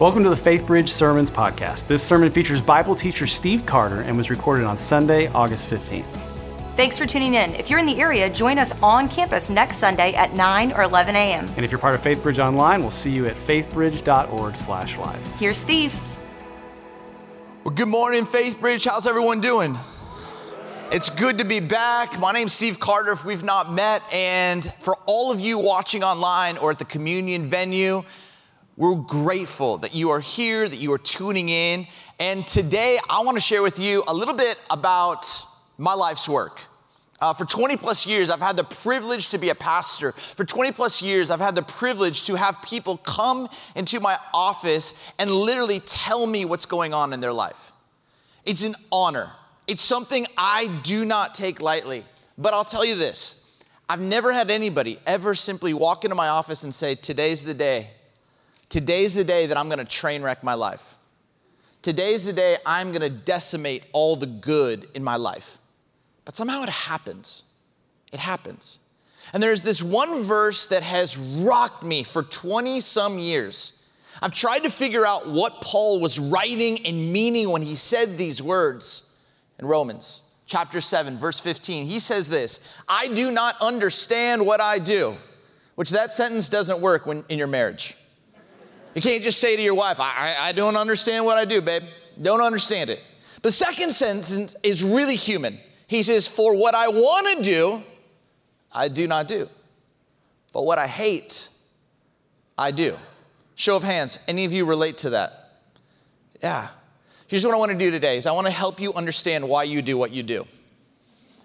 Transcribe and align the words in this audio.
Welcome 0.00 0.24
to 0.24 0.28
the 0.28 0.36
Faith 0.36 0.66
Bridge 0.66 0.90
Sermons 0.90 1.30
podcast. 1.30 1.86
This 1.86 2.02
sermon 2.02 2.28
features 2.28 2.60
Bible 2.60 2.96
teacher 2.96 3.28
Steve 3.28 3.64
Carter 3.64 4.00
and 4.00 4.16
was 4.16 4.28
recorded 4.28 4.64
on 4.64 4.76
Sunday, 4.76 5.28
August 5.28 5.70
15th. 5.70 6.02
Thanks 6.74 6.98
for 6.98 7.06
tuning 7.06 7.34
in. 7.34 7.54
If 7.54 7.70
you're 7.70 7.78
in 7.78 7.86
the 7.86 8.00
area, 8.00 8.28
join 8.28 8.58
us 8.58 8.72
on 8.82 9.08
campus 9.08 9.50
next 9.50 9.76
Sunday 9.76 10.12
at 10.14 10.34
9 10.34 10.72
or 10.72 10.82
11 10.82 11.14
a.m. 11.14 11.46
And 11.54 11.64
if 11.64 11.70
you're 11.70 11.78
part 11.78 11.94
of 11.94 12.02
Faith 12.02 12.24
Bridge 12.24 12.40
Online, 12.40 12.80
we'll 12.80 12.90
see 12.90 13.12
you 13.12 13.26
at 13.26 13.36
faithbridge.org 13.36 14.56
slash 14.56 14.98
live. 14.98 15.36
Here's 15.36 15.58
Steve. 15.58 15.94
Well, 17.62 17.72
good 17.72 17.86
morning, 17.86 18.26
Faith 18.26 18.58
Bridge. 18.58 18.82
How's 18.82 19.06
everyone 19.06 19.40
doing? 19.40 19.78
It's 20.90 21.08
good 21.08 21.38
to 21.38 21.44
be 21.44 21.60
back. 21.60 22.18
My 22.18 22.32
name's 22.32 22.52
Steve 22.52 22.80
Carter, 22.80 23.12
if 23.12 23.24
we've 23.24 23.44
not 23.44 23.72
met. 23.72 24.02
And 24.12 24.64
for 24.80 24.96
all 25.06 25.30
of 25.30 25.38
you 25.38 25.56
watching 25.58 26.02
online 26.02 26.58
or 26.58 26.72
at 26.72 26.80
the 26.80 26.84
communion 26.84 27.48
venue, 27.48 28.02
we're 28.76 28.94
grateful 28.96 29.78
that 29.78 29.94
you 29.94 30.10
are 30.10 30.20
here, 30.20 30.68
that 30.68 30.78
you 30.78 30.92
are 30.92 30.98
tuning 30.98 31.48
in. 31.48 31.86
And 32.18 32.46
today, 32.46 32.98
I 33.08 33.22
want 33.22 33.36
to 33.36 33.40
share 33.40 33.62
with 33.62 33.78
you 33.78 34.02
a 34.08 34.14
little 34.14 34.34
bit 34.34 34.58
about 34.70 35.26
my 35.78 35.94
life's 35.94 36.28
work. 36.28 36.60
Uh, 37.20 37.32
for 37.32 37.44
20 37.44 37.76
plus 37.76 38.06
years, 38.06 38.28
I've 38.30 38.40
had 38.40 38.56
the 38.56 38.64
privilege 38.64 39.30
to 39.30 39.38
be 39.38 39.50
a 39.50 39.54
pastor. 39.54 40.12
For 40.12 40.44
20 40.44 40.72
plus 40.72 41.00
years, 41.00 41.30
I've 41.30 41.40
had 41.40 41.54
the 41.54 41.62
privilege 41.62 42.26
to 42.26 42.34
have 42.34 42.60
people 42.62 42.96
come 42.98 43.48
into 43.76 44.00
my 44.00 44.18
office 44.32 44.92
and 45.18 45.30
literally 45.30 45.80
tell 45.80 46.26
me 46.26 46.44
what's 46.44 46.66
going 46.66 46.92
on 46.92 47.12
in 47.12 47.20
their 47.20 47.32
life. 47.32 47.72
It's 48.44 48.64
an 48.64 48.74
honor. 48.90 49.30
It's 49.66 49.82
something 49.82 50.26
I 50.36 50.66
do 50.82 51.04
not 51.04 51.34
take 51.34 51.62
lightly. 51.62 52.04
But 52.36 52.52
I'll 52.52 52.64
tell 52.64 52.84
you 52.84 52.96
this 52.96 53.36
I've 53.88 54.00
never 54.00 54.32
had 54.32 54.50
anybody 54.50 54.98
ever 55.06 55.34
simply 55.34 55.72
walk 55.72 56.04
into 56.04 56.16
my 56.16 56.28
office 56.28 56.64
and 56.64 56.74
say, 56.74 56.96
Today's 56.96 57.44
the 57.44 57.54
day. 57.54 57.90
Today's 58.74 59.14
the 59.14 59.22
day 59.22 59.46
that 59.46 59.56
I'm 59.56 59.68
gonna 59.68 59.84
train 59.84 60.20
wreck 60.24 60.42
my 60.42 60.54
life. 60.54 60.96
Today's 61.80 62.24
the 62.24 62.32
day 62.32 62.56
I'm 62.66 62.90
gonna 62.90 63.08
decimate 63.08 63.84
all 63.92 64.16
the 64.16 64.26
good 64.26 64.88
in 64.96 65.04
my 65.04 65.14
life. 65.14 65.58
But 66.24 66.34
somehow 66.34 66.64
it 66.64 66.68
happens. 66.68 67.44
It 68.10 68.18
happens. 68.18 68.80
And 69.32 69.40
there's 69.40 69.62
this 69.62 69.80
one 69.80 70.24
verse 70.24 70.66
that 70.66 70.82
has 70.82 71.16
rocked 71.16 71.84
me 71.84 72.02
for 72.02 72.24
20 72.24 72.80
some 72.80 73.20
years. 73.20 73.74
I've 74.20 74.34
tried 74.34 74.64
to 74.64 74.70
figure 74.70 75.06
out 75.06 75.28
what 75.28 75.60
Paul 75.60 76.00
was 76.00 76.18
writing 76.18 76.84
and 76.84 77.12
meaning 77.12 77.50
when 77.50 77.62
he 77.62 77.76
said 77.76 78.18
these 78.18 78.42
words 78.42 79.04
in 79.60 79.66
Romans 79.66 80.22
chapter 80.46 80.80
7, 80.80 81.16
verse 81.16 81.38
15. 81.38 81.86
He 81.86 82.00
says 82.00 82.28
this 82.28 82.58
I 82.88 83.06
do 83.06 83.30
not 83.30 83.54
understand 83.60 84.44
what 84.44 84.60
I 84.60 84.80
do, 84.80 85.14
which 85.76 85.90
that 85.90 86.10
sentence 86.10 86.48
doesn't 86.48 86.80
work 86.80 87.06
when, 87.06 87.24
in 87.28 87.38
your 87.38 87.46
marriage. 87.46 87.96
You 88.94 89.02
can't 89.02 89.22
just 89.22 89.40
say 89.40 89.56
to 89.56 89.62
your 89.62 89.74
wife, 89.74 89.98
I, 89.98 90.36
I, 90.38 90.48
I 90.48 90.52
don't 90.52 90.76
understand 90.76 91.24
what 91.24 91.36
I 91.36 91.44
do, 91.44 91.60
babe. 91.60 91.82
Don't 92.20 92.40
understand 92.40 92.90
it. 92.90 93.02
The 93.42 93.52
second 93.52 93.90
sentence 93.90 94.56
is 94.62 94.82
really 94.82 95.16
human. 95.16 95.58
He 95.86 96.02
says, 96.02 96.26
For 96.26 96.56
what 96.56 96.74
I 96.74 96.88
want 96.88 97.38
to 97.38 97.42
do, 97.42 97.82
I 98.72 98.88
do 98.88 99.06
not 99.06 99.28
do. 99.28 99.48
But 100.52 100.62
what 100.62 100.78
I 100.78 100.86
hate, 100.86 101.48
I 102.56 102.70
do. 102.70 102.96
Show 103.56 103.76
of 103.76 103.82
hands, 103.82 104.18
any 104.28 104.44
of 104.44 104.52
you 104.52 104.64
relate 104.64 104.98
to 104.98 105.10
that? 105.10 105.32
Yeah. 106.42 106.68
Here's 107.26 107.44
what 107.44 107.54
I 107.54 107.56
want 107.56 107.72
to 107.72 107.78
do 107.78 107.90
today 107.90 108.16
is 108.16 108.26
I 108.26 108.32
want 108.32 108.46
to 108.46 108.52
help 108.52 108.80
you 108.80 108.92
understand 108.94 109.48
why 109.48 109.64
you 109.64 109.82
do 109.82 109.96
what 109.98 110.12
you 110.12 110.22
do. 110.22 110.46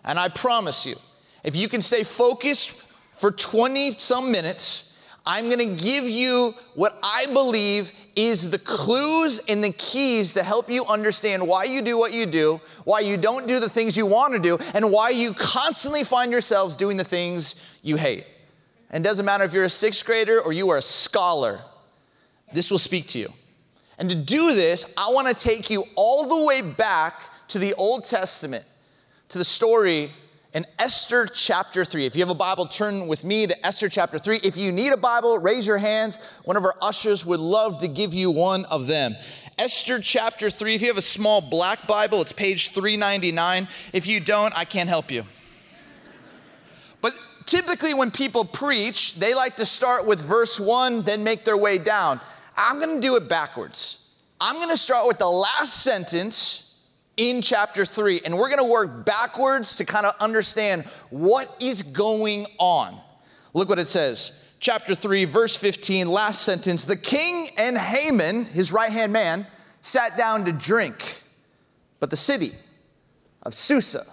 And 0.06 0.20
I 0.20 0.30
promise 0.30 0.86
you, 0.86 0.96
if 1.44 1.56
you 1.56 1.68
can 1.68 1.82
stay 1.82 2.04
focused 2.04 2.84
for 3.14 3.32
20 3.32 3.96
some 4.00 4.32
minutes, 4.32 4.89
I'm 5.30 5.46
going 5.46 5.60
to 5.60 5.84
give 5.84 6.06
you 6.06 6.56
what 6.74 6.98
I 7.04 7.28
believe 7.28 7.92
is 8.16 8.50
the 8.50 8.58
clues 8.58 9.40
and 9.48 9.64
the 9.64 9.72
keys 9.72 10.34
to 10.34 10.42
help 10.42 10.72
you 10.72 10.84
understand 10.86 11.48
why 11.48 11.66
you 11.66 11.84
do 11.84 12.00
what 12.00 12.14
you 12.14 12.26
do, 12.26 12.60
why 12.84 13.02
you 13.02 13.16
don't 13.16 13.46
do 13.46 13.60
the 13.60 13.70
things 13.70 13.96
you 13.96 14.08
want 14.08 14.34
to 14.34 14.40
do, 14.40 14.58
and 14.74 14.92
why 14.92 15.12
you 15.12 15.36
constantly 15.36 16.04
find 16.04 16.32
yourselves 16.32 16.76
doing 16.76 16.98
the 16.98 17.04
things 17.04 17.54
you 17.84 17.96
hate. 17.96 18.26
And 18.90 19.06
it 19.06 19.08
doesn't 19.08 19.24
matter 19.24 19.44
if 19.44 19.54
you're 19.54 19.66
a 19.66 19.70
sixth 19.70 20.04
grader 20.04 20.42
or 20.42 20.52
you 20.52 20.68
are 20.72 20.78
a 20.78 20.82
scholar, 20.82 21.60
this 22.52 22.72
will 22.72 22.80
speak 22.80 23.08
to 23.10 23.20
you. 23.20 23.32
And 24.00 24.10
to 24.10 24.16
do 24.16 24.56
this, 24.56 24.92
I 24.98 25.12
want 25.12 25.28
to 25.28 25.36
take 25.36 25.70
you 25.70 25.86
all 25.96 26.28
the 26.28 26.44
way 26.44 26.64
back 26.64 27.22
to 27.50 27.60
the 27.60 27.76
Old 27.76 28.04
Testament, 28.04 28.66
to 29.28 29.38
the 29.38 29.46
story 29.46 30.12
in 30.54 30.66
Esther 30.80 31.28
chapter 31.28 31.86
3. 31.86 32.06
If 32.06 32.16
you 32.16 32.22
have 32.22 32.30
a 32.30 32.36
Bible, 32.36 32.66
turn 32.66 33.08
with 33.08 33.24
me 33.24 33.46
to 33.46 33.66
Esther 33.66 33.88
chapter 33.88 34.18
3. 34.18 34.40
If 34.44 34.58
you 34.58 34.72
need 34.72 34.92
a 34.92 34.98
Bible, 34.98 35.38
raise 35.38 35.68
your 35.68 35.78
hands. 35.78 36.18
One 36.44 36.58
of 36.58 36.66
our 36.66 36.76
ushers 36.82 37.26
would 37.26 37.40
love 37.40 37.80
to 37.80 37.88
give 37.88 38.14
you 38.14 38.32
one 38.32 38.66
of 38.66 38.88
them. 38.88 39.16
Esther 39.60 40.00
chapter 40.00 40.50
3. 40.50 40.76
If 40.76 40.82
you 40.82 40.88
have 40.88 40.98
a 40.98 41.02
small 41.02 41.42
black 41.42 41.86
Bible, 41.86 42.22
it's 42.22 42.32
page 42.32 42.70
399. 42.70 43.68
If 43.94 44.08
you 44.08 44.20
don't, 44.20 44.58
I 44.58 44.66
can't 44.66 44.90
help 44.90 45.12
you. 45.12 45.26
But 47.02 47.14
typically, 47.46 47.94
when 47.94 48.10
people 48.10 48.44
preach, 48.44 49.16
they 49.16 49.36
like 49.36 49.56
to 49.58 49.66
start 49.66 50.08
with 50.08 50.20
verse 50.20 50.60
1, 50.60 51.04
then 51.04 51.24
make 51.24 51.46
their 51.46 51.58
way 51.58 51.78
down. 51.78 52.20
I'm 52.58 52.80
gonna 52.80 53.00
do 53.00 53.16
it 53.18 53.30
backwards. 53.30 54.08
I'm 54.42 54.56
gonna 54.56 54.78
start 54.78 55.08
with 55.08 55.20
the 55.20 55.30
last 55.30 55.84
sentence 55.84 56.69
in 57.20 57.42
chapter 57.42 57.84
3, 57.84 58.22
and 58.24 58.38
we're 58.38 58.48
going 58.48 58.64
to 58.64 58.72
work 58.72 59.06
backwards 59.06 59.76
to 59.76 59.86
kind 59.86 60.06
of 60.06 60.16
understand 60.22 60.86
what 61.10 61.54
is 61.60 61.84
going 61.84 62.48
on. 62.58 62.98
Look 63.54 63.68
what 63.68 63.78
it 63.78 63.90
says. 63.90 64.42
Chapter 64.62 64.96
3, 64.96 65.26
verse 65.26 65.56
15, 65.56 66.08
last 66.08 66.44
sentence. 66.44 66.86
The 66.86 66.96
king 66.96 67.48
and 67.58 67.78
Haman, 67.78 68.46
his 68.46 68.72
right 68.72 68.92
hand 68.92 69.12
man, 69.12 69.46
sat 69.82 70.18
down 70.18 70.46
to 70.46 70.54
drink, 70.54 71.24
but 72.00 72.10
the 72.10 72.18
city 72.18 72.54
of 73.44 73.54
Susa 73.54 74.06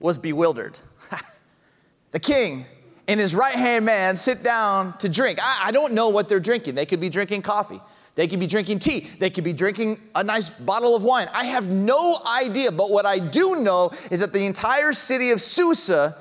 was 0.00 0.16
bewildered. 0.16 0.78
the 2.12 2.20
king 2.20 2.64
and 3.06 3.20
his 3.20 3.34
right 3.34 3.54
hand 3.54 3.84
man 3.84 4.16
sit 4.16 4.42
down 4.42 4.96
to 4.98 5.10
drink. 5.10 5.38
I, 5.42 5.68
I 5.68 5.72
don't 5.72 5.92
know 5.92 6.08
what 6.08 6.30
they're 6.30 6.40
drinking. 6.40 6.74
They 6.74 6.86
could 6.86 7.00
be 7.00 7.10
drinking 7.10 7.42
coffee. 7.42 7.80
They 8.16 8.26
could 8.26 8.40
be 8.40 8.46
drinking 8.46 8.80
tea. 8.80 9.08
They 9.18 9.30
could 9.30 9.44
be 9.44 9.52
drinking 9.52 10.00
a 10.14 10.24
nice 10.24 10.48
bottle 10.48 10.96
of 10.96 11.04
wine. 11.04 11.28
I 11.32 11.44
have 11.44 11.68
no 11.68 12.18
idea, 12.26 12.72
but 12.72 12.90
what 12.90 13.06
I 13.06 13.18
do 13.18 13.56
know 13.56 13.90
is 14.10 14.20
that 14.20 14.32
the 14.32 14.44
entire 14.44 14.92
city 14.92 15.30
of 15.30 15.40
Susa 15.40 16.16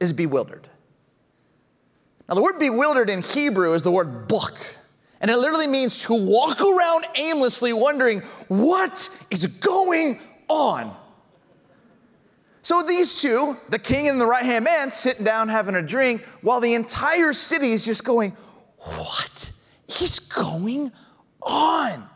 is 0.00 0.12
bewildered. 0.12 0.68
Now, 2.28 2.34
the 2.34 2.42
word 2.42 2.58
bewildered 2.58 3.10
in 3.10 3.22
Hebrew 3.22 3.74
is 3.74 3.82
the 3.82 3.90
word 3.90 4.28
buk, 4.28 4.58
and 5.20 5.30
it 5.30 5.36
literally 5.36 5.66
means 5.66 6.04
to 6.04 6.14
walk 6.14 6.60
around 6.60 7.06
aimlessly 7.14 7.72
wondering 7.72 8.20
what 8.48 9.08
is 9.30 9.46
going 9.46 10.20
on. 10.48 10.96
So 12.62 12.82
these 12.82 13.20
two, 13.20 13.58
the 13.68 13.78
king 13.78 14.08
and 14.08 14.18
the 14.18 14.26
right 14.26 14.44
hand 14.44 14.64
man, 14.64 14.90
sitting 14.90 15.24
down 15.24 15.48
having 15.50 15.74
a 15.74 15.82
drink 15.82 16.22
while 16.40 16.60
the 16.60 16.72
entire 16.72 17.34
city 17.34 17.72
is 17.72 17.84
just 17.84 18.04
going, 18.04 18.34
What 18.78 19.52
is 20.00 20.18
going 20.18 20.90
on. 21.44 22.08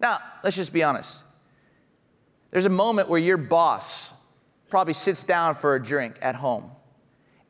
Now, 0.00 0.18
let's 0.42 0.56
just 0.56 0.72
be 0.72 0.82
honest. 0.82 1.24
There's 2.50 2.66
a 2.66 2.70
moment 2.70 3.08
where 3.08 3.20
your 3.20 3.36
boss 3.36 4.12
probably 4.70 4.94
sits 4.94 5.24
down 5.24 5.54
for 5.54 5.74
a 5.74 5.82
drink 5.82 6.16
at 6.20 6.34
home, 6.34 6.70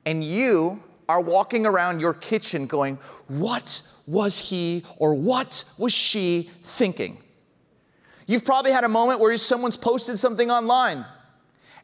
and 0.07 0.25
you 0.25 0.83
are 1.09 1.21
walking 1.21 1.67
around 1.67 2.01
your 2.01 2.15
kitchen 2.15 2.67
going, 2.67 2.99
What 3.29 3.83
was 4.07 4.39
he 4.39 4.84
or 4.99 5.15
what 5.15 5.65
was 5.79 5.93
she 5.93 6.51
thinking? 6.63 7.19
You've 8.27 8.45
probably 8.45 8.73
had 8.73 8.84
a 8.84 8.89
moment 8.89 9.21
where 9.21 9.37
someone's 9.37 9.77
posted 9.77 10.19
something 10.19 10.51
online 10.51 11.05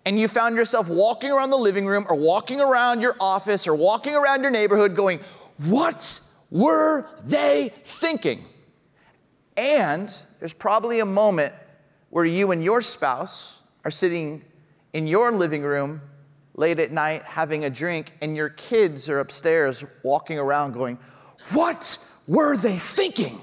and 0.06 0.18
you 0.18 0.28
found 0.28 0.56
yourself 0.56 0.88
walking 0.88 1.30
around 1.30 1.50
the 1.50 1.58
living 1.58 1.86
room 1.86 2.06
or 2.08 2.16
walking 2.16 2.60
around 2.60 3.02
your 3.02 3.14
office 3.20 3.68
or 3.68 3.74
walking 3.74 4.14
around 4.14 4.42
your 4.42 4.50
neighborhood 4.50 4.94
going, 4.94 5.20
What 5.58 6.22
were 6.50 7.06
they 7.24 7.72
thinking? 7.84 8.44
And 9.56 10.14
there's 10.38 10.52
probably 10.52 11.00
a 11.00 11.06
moment 11.06 11.54
where 12.10 12.24
you 12.24 12.50
and 12.50 12.62
your 12.62 12.82
spouse 12.82 13.60
are 13.84 13.90
sitting 13.90 14.44
in 14.92 15.06
your 15.06 15.32
living 15.32 15.62
room 15.62 16.00
late 16.54 16.78
at 16.78 16.90
night 16.90 17.22
having 17.22 17.64
a 17.64 17.70
drink, 17.70 18.12
and 18.20 18.36
your 18.36 18.50
kids 18.50 19.08
are 19.08 19.20
upstairs 19.20 19.84
walking 20.02 20.38
around 20.38 20.72
going, 20.72 20.98
What 21.52 21.98
were 22.26 22.56
they 22.56 22.76
thinking? 22.76 23.40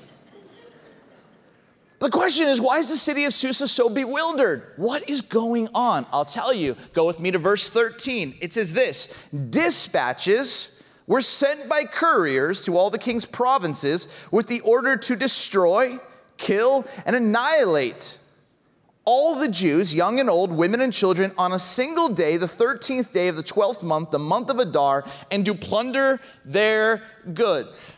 The 1.99 2.09
question 2.09 2.47
is, 2.47 2.61
why 2.61 2.77
is 2.77 2.89
the 2.89 2.97
city 2.97 3.25
of 3.25 3.33
Susa 3.33 3.67
so 3.67 3.89
bewildered? 3.89 4.73
What 4.75 5.09
is 5.09 5.21
going 5.21 5.67
on? 5.73 6.05
I'll 6.11 6.25
tell 6.25 6.53
you. 6.53 6.75
Go 6.93 7.07
with 7.07 7.19
me 7.19 7.31
to 7.31 7.39
verse 7.39 7.71
13. 7.71 8.35
It 8.39 8.53
says 8.53 8.71
this 8.71 9.27
Dispatches 9.49 10.76
were 11.07 11.21
sent 11.21 11.67
by 11.67 11.83
couriers 11.83 12.63
to 12.65 12.77
all 12.77 12.89
the 12.89 12.99
king's 12.99 13.25
provinces 13.25 14.07
with 14.31 14.47
the 14.47 14.59
order 14.61 14.95
to 14.97 15.15
destroy, 15.15 15.97
kill, 16.37 16.85
and 17.05 17.15
annihilate 17.15 18.19
all 19.05 19.39
the 19.39 19.47
Jews, 19.47 19.95
young 19.95 20.19
and 20.19 20.29
old, 20.29 20.51
women 20.51 20.81
and 20.81 20.91
children, 20.91 21.31
on 21.37 21.53
a 21.53 21.59
single 21.59 22.09
day, 22.09 22.35
the 22.35 22.45
13th 22.45 23.13
day 23.13 23.29
of 23.29 23.37
the 23.37 23.43
12th 23.43 23.81
month, 23.81 24.11
the 24.11 24.19
month 24.19 24.49
of 24.49 24.59
Adar, 24.59 25.05
and 25.31 25.45
to 25.45 25.53
plunder 25.53 26.19
their 26.43 27.01
goods. 27.33 27.95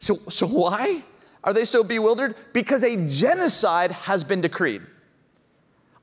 So, 0.00 0.16
so 0.28 0.46
why? 0.46 1.02
are 1.44 1.52
they 1.52 1.64
so 1.64 1.84
bewildered? 1.84 2.34
Because 2.52 2.82
a 2.82 2.96
genocide 3.06 3.92
has 3.92 4.24
been 4.24 4.40
decreed. 4.40 4.82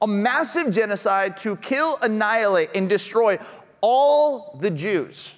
A 0.01 0.07
massive 0.07 0.73
genocide 0.73 1.35
to 1.37 1.57
kill, 1.57 1.97
annihilate, 2.01 2.69
and 2.75 2.87
destroy 2.87 3.39
all 3.81 4.57
the 4.61 4.69
Jews. 4.69 5.33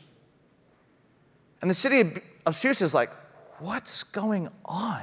And 1.63 1.69
the 1.69 1.75
city 1.75 2.19
of 2.45 2.55
Susa 2.55 2.83
is 2.83 2.93
like, 2.93 3.09
what's 3.59 4.03
going 4.03 4.49
on? 4.65 5.01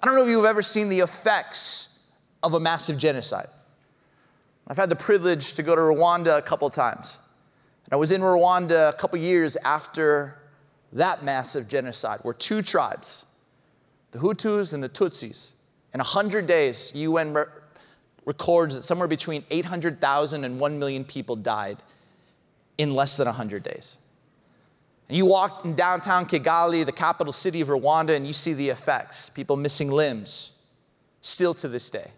I 0.00 0.06
don't 0.06 0.14
know 0.14 0.22
if 0.22 0.28
you've 0.28 0.44
ever 0.44 0.62
seen 0.62 0.88
the 0.88 1.00
effects 1.00 1.98
of 2.44 2.54
a 2.54 2.60
massive 2.60 2.98
genocide. 2.98 3.48
I've 4.68 4.76
had 4.76 4.90
the 4.90 4.94
privilege 4.94 5.54
to 5.54 5.64
go 5.64 5.74
to 5.74 5.80
Rwanda 5.80 6.38
a 6.38 6.42
couple 6.42 6.70
times. 6.70 7.18
And 7.86 7.94
I 7.94 7.96
was 7.96 8.12
in 8.12 8.20
Rwanda 8.20 8.90
a 8.90 8.92
couple 8.92 9.18
years 9.18 9.56
after 9.56 10.38
that 10.92 11.24
massive 11.24 11.66
genocide, 11.66 12.20
where 12.22 12.32
two 12.32 12.62
tribes, 12.62 13.26
the 14.12 14.20
Hutus 14.20 14.74
and 14.74 14.84
the 14.84 14.88
Tutsis, 14.88 15.54
in 15.92 15.98
100 15.98 16.46
days, 16.46 16.94
UN 16.94 17.34
re- 17.34 17.44
records 18.24 18.76
that 18.76 18.82
somewhere 18.82 19.08
between 19.08 19.42
800,000 19.50 20.44
and 20.44 20.60
1 20.60 20.78
million 20.78 21.04
people 21.04 21.34
died 21.34 21.78
in 22.78 22.94
less 22.94 23.16
than 23.16 23.26
100 23.26 23.64
days. 23.64 23.96
And 25.08 25.16
you 25.16 25.26
walk 25.26 25.64
in 25.64 25.74
downtown 25.74 26.26
Kigali, 26.26 26.86
the 26.86 26.92
capital 26.92 27.32
city 27.32 27.60
of 27.60 27.68
Rwanda, 27.68 28.16
and 28.16 28.26
you 28.26 28.32
see 28.32 28.52
the 28.54 28.68
effects 28.68 29.28
people 29.28 29.56
missing 29.56 29.90
limbs, 29.90 30.52
still 31.20 31.54
to 31.54 31.68
this 31.68 31.90
day. 31.90 32.10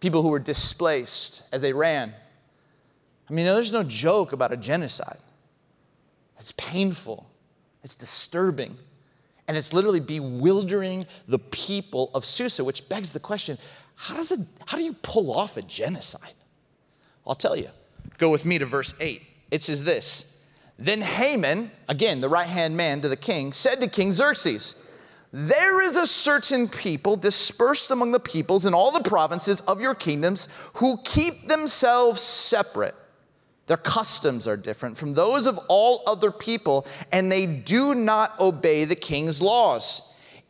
People 0.00 0.22
who 0.22 0.28
were 0.28 0.38
displaced 0.38 1.42
as 1.52 1.62
they 1.62 1.72
ran. 1.72 2.12
I 3.28 3.32
mean, 3.32 3.46
there's 3.46 3.72
no 3.72 3.82
joke 3.82 4.32
about 4.32 4.52
a 4.52 4.56
genocide. 4.56 5.18
It's 6.38 6.52
painful, 6.52 7.26
it's 7.82 7.96
disturbing, 7.96 8.76
and 9.48 9.56
it's 9.56 9.72
literally 9.72 10.00
bewildering 10.00 11.06
the 11.26 11.38
people 11.38 12.10
of 12.12 12.24
Susa, 12.24 12.64
which 12.64 12.88
begs 12.88 13.12
the 13.12 13.20
question 13.20 13.56
how, 13.96 14.16
does 14.16 14.32
it, 14.32 14.40
how 14.66 14.76
do 14.76 14.84
you 14.84 14.92
pull 14.92 15.32
off 15.32 15.56
a 15.56 15.62
genocide? 15.62 16.34
I'll 17.26 17.34
tell 17.34 17.56
you. 17.56 17.68
Go 18.18 18.30
with 18.30 18.44
me 18.44 18.58
to 18.58 18.66
verse 18.66 18.92
8. 19.00 19.22
It 19.50 19.62
says 19.62 19.84
this 19.84 20.33
Then 20.78 21.02
Haman, 21.02 21.70
again, 21.88 22.20
the 22.20 22.28
right 22.28 22.48
hand 22.48 22.76
man 22.76 23.00
to 23.02 23.08
the 23.08 23.16
king, 23.16 23.52
said 23.52 23.80
to 23.80 23.88
King 23.88 24.10
Xerxes, 24.10 24.76
There 25.32 25.80
is 25.82 25.96
a 25.96 26.06
certain 26.06 26.68
people 26.68 27.16
dispersed 27.16 27.90
among 27.90 28.12
the 28.12 28.20
peoples 28.20 28.66
in 28.66 28.74
all 28.74 28.90
the 28.90 29.08
provinces 29.08 29.60
of 29.62 29.80
your 29.80 29.94
kingdoms 29.94 30.48
who 30.74 30.98
keep 31.04 31.46
themselves 31.46 32.20
separate. 32.20 32.94
Their 33.66 33.76
customs 33.78 34.46
are 34.46 34.56
different 34.56 34.98
from 34.98 35.14
those 35.14 35.46
of 35.46 35.58
all 35.68 36.02
other 36.06 36.30
people, 36.30 36.86
and 37.12 37.30
they 37.30 37.46
do 37.46 37.94
not 37.94 38.38
obey 38.40 38.84
the 38.84 38.96
king's 38.96 39.40
laws. 39.40 40.02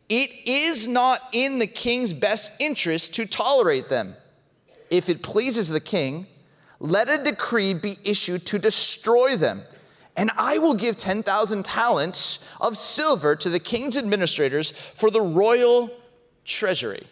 It 0.08 0.30
is 0.44 0.88
not 0.88 1.20
in 1.32 1.58
the 1.58 1.66
king's 1.66 2.12
best 2.12 2.52
interest 2.58 3.14
to 3.14 3.26
tolerate 3.26 3.88
them. 3.88 4.16
If 4.90 5.08
it 5.08 5.22
pleases 5.22 5.68
the 5.68 5.80
king, 5.80 6.26
let 6.80 7.08
a 7.08 7.22
decree 7.22 7.74
be 7.74 7.98
issued 8.04 8.46
to 8.46 8.58
destroy 8.58 9.36
them. 9.36 9.62
And 10.16 10.30
I 10.36 10.58
will 10.58 10.74
give 10.74 10.96
10,000 10.96 11.64
talents 11.64 12.48
of 12.60 12.76
silver 12.76 13.34
to 13.36 13.48
the 13.48 13.58
king's 13.58 13.96
administrators 13.96 14.70
for 14.70 15.10
the 15.10 15.20
royal 15.20 15.90
treasury. 16.44 17.02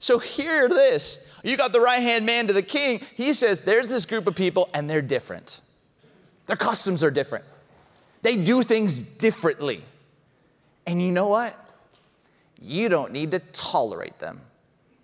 So, 0.00 0.18
hear 0.18 0.68
this. 0.68 1.18
You 1.42 1.56
got 1.56 1.72
the 1.72 1.80
right 1.80 2.02
hand 2.02 2.26
man 2.26 2.46
to 2.48 2.52
the 2.52 2.62
king. 2.62 3.00
He 3.16 3.32
says, 3.32 3.60
There's 3.60 3.88
this 3.88 4.04
group 4.04 4.26
of 4.26 4.34
people, 4.34 4.68
and 4.74 4.88
they're 4.88 5.02
different. 5.02 5.60
Their 6.46 6.56
customs 6.56 7.04
are 7.04 7.10
different. 7.10 7.44
They 8.22 8.36
do 8.36 8.62
things 8.62 9.02
differently. 9.02 9.82
And 10.86 11.00
you 11.00 11.12
know 11.12 11.28
what? 11.28 11.56
You 12.60 12.88
don't 12.88 13.12
need 13.12 13.30
to 13.32 13.38
tolerate 13.52 14.18
them. 14.18 14.40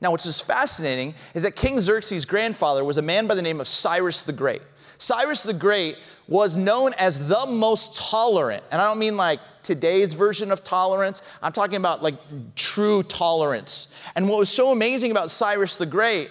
Now, 0.00 0.10
what's 0.10 0.24
just 0.24 0.46
fascinating 0.46 1.14
is 1.34 1.44
that 1.44 1.54
King 1.54 1.78
Xerxes' 1.78 2.24
grandfather 2.24 2.84
was 2.84 2.96
a 2.96 3.02
man 3.02 3.26
by 3.26 3.34
the 3.34 3.42
name 3.42 3.60
of 3.60 3.68
Cyrus 3.68 4.24
the 4.24 4.32
Great. 4.32 4.62
Cyrus 4.98 5.42
the 5.42 5.52
Great 5.52 5.96
was 6.28 6.56
known 6.56 6.92
as 6.94 7.28
the 7.28 7.46
most 7.46 7.96
tolerant. 7.96 8.64
And 8.70 8.80
I 8.80 8.86
don't 8.86 8.98
mean 8.98 9.16
like 9.16 9.40
today's 9.62 10.12
version 10.14 10.52
of 10.52 10.62
tolerance, 10.62 11.22
I'm 11.42 11.52
talking 11.52 11.76
about 11.76 12.02
like 12.02 12.16
true 12.54 13.02
tolerance. 13.02 13.88
And 14.14 14.28
what 14.28 14.38
was 14.38 14.48
so 14.48 14.70
amazing 14.70 15.10
about 15.10 15.30
Cyrus 15.30 15.76
the 15.76 15.86
Great 15.86 16.30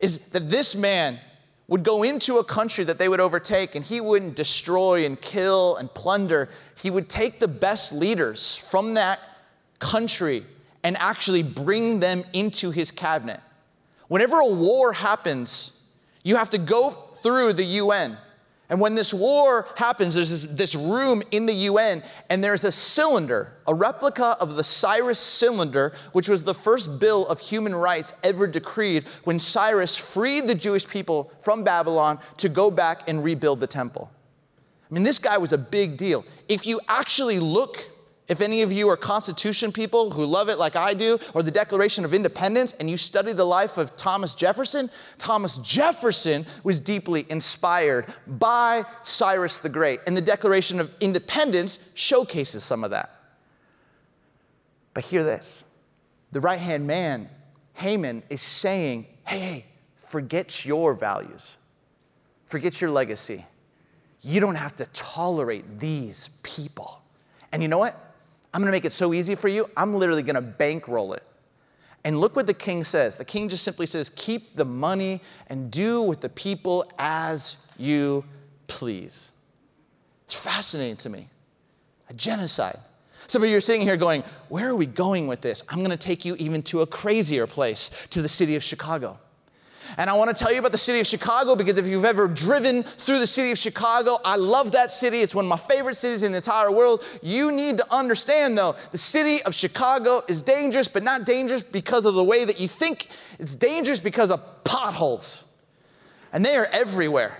is 0.00 0.18
that 0.28 0.50
this 0.50 0.74
man 0.74 1.18
would 1.68 1.82
go 1.82 2.02
into 2.02 2.38
a 2.38 2.44
country 2.44 2.84
that 2.84 2.98
they 2.98 3.08
would 3.08 3.18
overtake 3.20 3.74
and 3.74 3.84
he 3.84 4.00
wouldn't 4.00 4.36
destroy 4.36 5.04
and 5.04 5.20
kill 5.20 5.76
and 5.76 5.92
plunder. 5.92 6.48
He 6.80 6.90
would 6.90 7.08
take 7.08 7.40
the 7.40 7.48
best 7.48 7.92
leaders 7.92 8.54
from 8.54 8.94
that 8.94 9.18
country 9.78 10.44
and 10.84 10.96
actually 10.98 11.42
bring 11.42 11.98
them 11.98 12.24
into 12.32 12.70
his 12.70 12.92
cabinet. 12.92 13.40
Whenever 14.08 14.38
a 14.38 14.46
war 14.46 14.92
happens, 14.92 15.82
you 16.22 16.36
have 16.36 16.50
to 16.50 16.58
go 16.58 16.90
through 16.90 17.54
the 17.54 17.64
UN. 17.64 18.16
And 18.68 18.80
when 18.80 18.96
this 18.96 19.14
war 19.14 19.68
happens, 19.76 20.14
there's 20.14 20.30
this, 20.30 20.42
this, 20.42 20.74
room 20.74 21.22
in 21.30 21.46
the 21.46 21.54
UN, 21.54 22.02
and 22.28 22.42
there's 22.42 22.64
a 22.64 22.72
cylinder, 22.72 23.52
a 23.66 23.74
replica 23.74 24.36
of 24.40 24.56
the 24.56 24.64
Cyrus 24.64 25.20
cylinder, 25.20 25.92
which 26.12 26.28
was 26.28 26.42
the 26.42 26.54
first 26.54 26.98
bill 26.98 27.26
of 27.28 27.38
human 27.38 27.74
rights 27.74 28.14
ever 28.24 28.46
decreed 28.46 29.04
when 29.22 29.38
Cyrus 29.38 29.96
freed 29.96 30.48
the 30.48 30.54
Jewish 30.54 30.88
people 30.88 31.30
from 31.40 31.62
Babylon 31.62 32.18
to 32.38 32.48
go 32.48 32.70
back 32.70 33.08
and 33.08 33.22
rebuild 33.22 33.60
the 33.60 33.68
temple. 33.68 34.10
I 34.90 34.94
mean, 34.94 35.04
this 35.04 35.20
guy 35.20 35.38
was 35.38 35.52
a 35.52 35.58
big 35.58 35.96
deal. 35.96 36.24
If 36.48 36.66
you 36.66 36.80
actually 36.88 37.38
look 37.38 37.88
if 38.28 38.40
any 38.40 38.62
of 38.62 38.72
you 38.72 38.88
are 38.88 38.96
Constitution 38.96 39.70
people 39.70 40.10
who 40.10 40.26
love 40.26 40.48
it 40.48 40.58
like 40.58 40.74
I 40.74 40.94
do, 40.94 41.18
or 41.32 41.42
the 41.42 41.50
Declaration 41.50 42.04
of 42.04 42.12
Independence, 42.12 42.72
and 42.74 42.90
you 42.90 42.96
study 42.96 43.32
the 43.32 43.44
life 43.44 43.76
of 43.76 43.96
Thomas 43.96 44.34
Jefferson, 44.34 44.90
Thomas 45.18 45.58
Jefferson 45.58 46.44
was 46.64 46.80
deeply 46.80 47.24
inspired 47.28 48.06
by 48.26 48.84
Cyrus 49.04 49.60
the 49.60 49.68
Great, 49.68 50.00
and 50.06 50.16
the 50.16 50.20
Declaration 50.20 50.80
of 50.80 50.90
Independence 51.00 51.78
showcases 51.94 52.64
some 52.64 52.82
of 52.82 52.90
that. 52.90 53.10
But 54.92 55.04
hear 55.04 55.22
this 55.22 55.64
the 56.32 56.40
right 56.40 56.58
hand 56.58 56.86
man, 56.86 57.28
Haman, 57.74 58.24
is 58.28 58.40
saying, 58.40 59.06
hey, 59.24 59.38
hey, 59.38 59.64
forget 59.94 60.64
your 60.66 60.94
values, 60.94 61.58
forget 62.46 62.80
your 62.80 62.90
legacy. 62.90 63.44
You 64.22 64.40
don't 64.40 64.56
have 64.56 64.74
to 64.76 64.86
tolerate 64.86 65.78
these 65.78 66.30
people. 66.42 67.00
And 67.52 67.62
you 67.62 67.68
know 67.68 67.78
what? 67.78 68.05
I'm 68.56 68.62
gonna 68.62 68.72
make 68.72 68.86
it 68.86 68.92
so 68.92 69.12
easy 69.12 69.34
for 69.34 69.48
you, 69.48 69.68
I'm 69.76 69.94
literally 69.94 70.22
gonna 70.22 70.40
bankroll 70.40 71.12
it. 71.12 71.22
And 72.04 72.18
look 72.18 72.36
what 72.36 72.46
the 72.46 72.54
king 72.54 72.84
says. 72.84 73.18
The 73.18 73.24
king 73.24 73.50
just 73.50 73.62
simply 73.62 73.84
says, 73.84 74.08
Keep 74.08 74.56
the 74.56 74.64
money 74.64 75.20
and 75.48 75.70
do 75.70 76.00
with 76.00 76.22
the 76.22 76.30
people 76.30 76.90
as 76.98 77.58
you 77.76 78.24
please. 78.66 79.32
It's 80.24 80.32
fascinating 80.32 80.96
to 80.96 81.10
me. 81.10 81.28
A 82.08 82.14
genocide. 82.14 82.78
Some 83.26 83.42
of 83.42 83.50
you 83.50 83.56
are 83.58 83.60
sitting 83.60 83.82
here 83.82 83.98
going, 83.98 84.24
Where 84.48 84.70
are 84.70 84.74
we 84.74 84.86
going 84.86 85.26
with 85.26 85.42
this? 85.42 85.62
I'm 85.68 85.82
gonna 85.82 85.98
take 85.98 86.24
you 86.24 86.34
even 86.36 86.62
to 86.62 86.80
a 86.80 86.86
crazier 86.86 87.46
place, 87.46 87.90
to 88.08 88.22
the 88.22 88.28
city 88.28 88.56
of 88.56 88.62
Chicago. 88.62 89.18
And 89.98 90.10
I 90.10 90.14
want 90.14 90.34
to 90.34 90.44
tell 90.44 90.52
you 90.52 90.58
about 90.58 90.72
the 90.72 90.78
city 90.78 91.00
of 91.00 91.06
Chicago 91.06 91.56
because 91.56 91.78
if 91.78 91.86
you've 91.86 92.04
ever 92.04 92.28
driven 92.28 92.82
through 92.82 93.18
the 93.18 93.26
city 93.26 93.50
of 93.50 93.58
Chicago, 93.58 94.18
I 94.24 94.36
love 94.36 94.72
that 94.72 94.90
city. 94.90 95.20
It's 95.20 95.34
one 95.34 95.44
of 95.44 95.48
my 95.48 95.56
favorite 95.56 95.94
cities 95.94 96.22
in 96.22 96.32
the 96.32 96.38
entire 96.38 96.70
world. 96.70 97.02
You 97.22 97.52
need 97.52 97.78
to 97.78 97.94
understand, 97.94 98.56
though, 98.58 98.76
the 98.92 98.98
city 98.98 99.42
of 99.42 99.54
Chicago 99.54 100.22
is 100.28 100.42
dangerous, 100.42 100.88
but 100.88 101.02
not 101.02 101.24
dangerous 101.24 101.62
because 101.62 102.04
of 102.04 102.14
the 102.14 102.24
way 102.24 102.44
that 102.44 102.60
you 102.60 102.68
think. 102.68 103.08
It's 103.38 103.54
dangerous 103.54 104.00
because 104.00 104.30
of 104.30 104.64
potholes. 104.64 105.44
And 106.32 106.44
they 106.44 106.56
are 106.56 106.66
everywhere. 106.66 107.38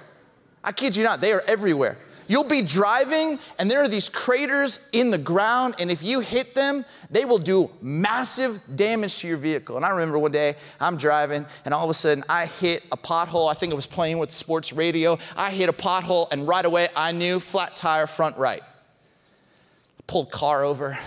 I 0.65 0.73
kid 0.73 0.97
you 0.97 1.05
not, 1.05 1.21
they 1.21 1.33
are 1.33 1.43
everywhere. 1.47 1.99
You'll 2.29 2.45
be 2.45 2.63
driving, 2.63 3.39
and 3.59 3.71
there 3.71 3.83
are 3.83 3.89
these 3.89 4.09
craters 4.09 4.81
in 4.93 5.11
the 5.11 5.19
ground, 5.19 5.77
and 5.79 5.91
if 5.91 6.03
you 6.03 6.21
hit 6.21 6.55
them, 6.55 6.85
they 7.11 7.25
will 7.25 7.39
do 7.39 7.71
massive 7.81 8.61
damage 8.75 9.19
to 9.19 9.29
your 9.29 9.37
vehicle. 9.37 9.77
And 9.77 9.85
I 9.85 9.91
remember 9.91 10.19
one 10.19 10.33
day 10.33 10.57
I'm 10.81 10.97
driving, 10.97 11.47
and 11.65 11.73
all 11.73 11.85
of 11.85 11.91
a 11.91 11.95
sudden 11.95 12.25
I 12.29 12.47
hit 12.47 12.85
a 12.91 12.97
pothole. 12.97 13.51
I 13.51 13.55
think 13.55 13.73
I 13.73 13.77
was 13.77 13.87
playing 13.87 14.19
with 14.19 14.33
sports 14.33 14.73
radio. 14.73 15.19
I 15.37 15.51
hit 15.51 15.69
a 15.69 15.73
pothole, 15.73 16.27
and 16.33 16.49
right 16.49 16.65
away 16.65 16.89
I 16.97 17.13
knew 17.13 17.39
flat 17.39 17.77
tire, 17.77 18.07
front 18.07 18.37
right. 18.37 18.63
I 18.63 20.03
pulled 20.07 20.31
car 20.33 20.65
over 20.65 20.99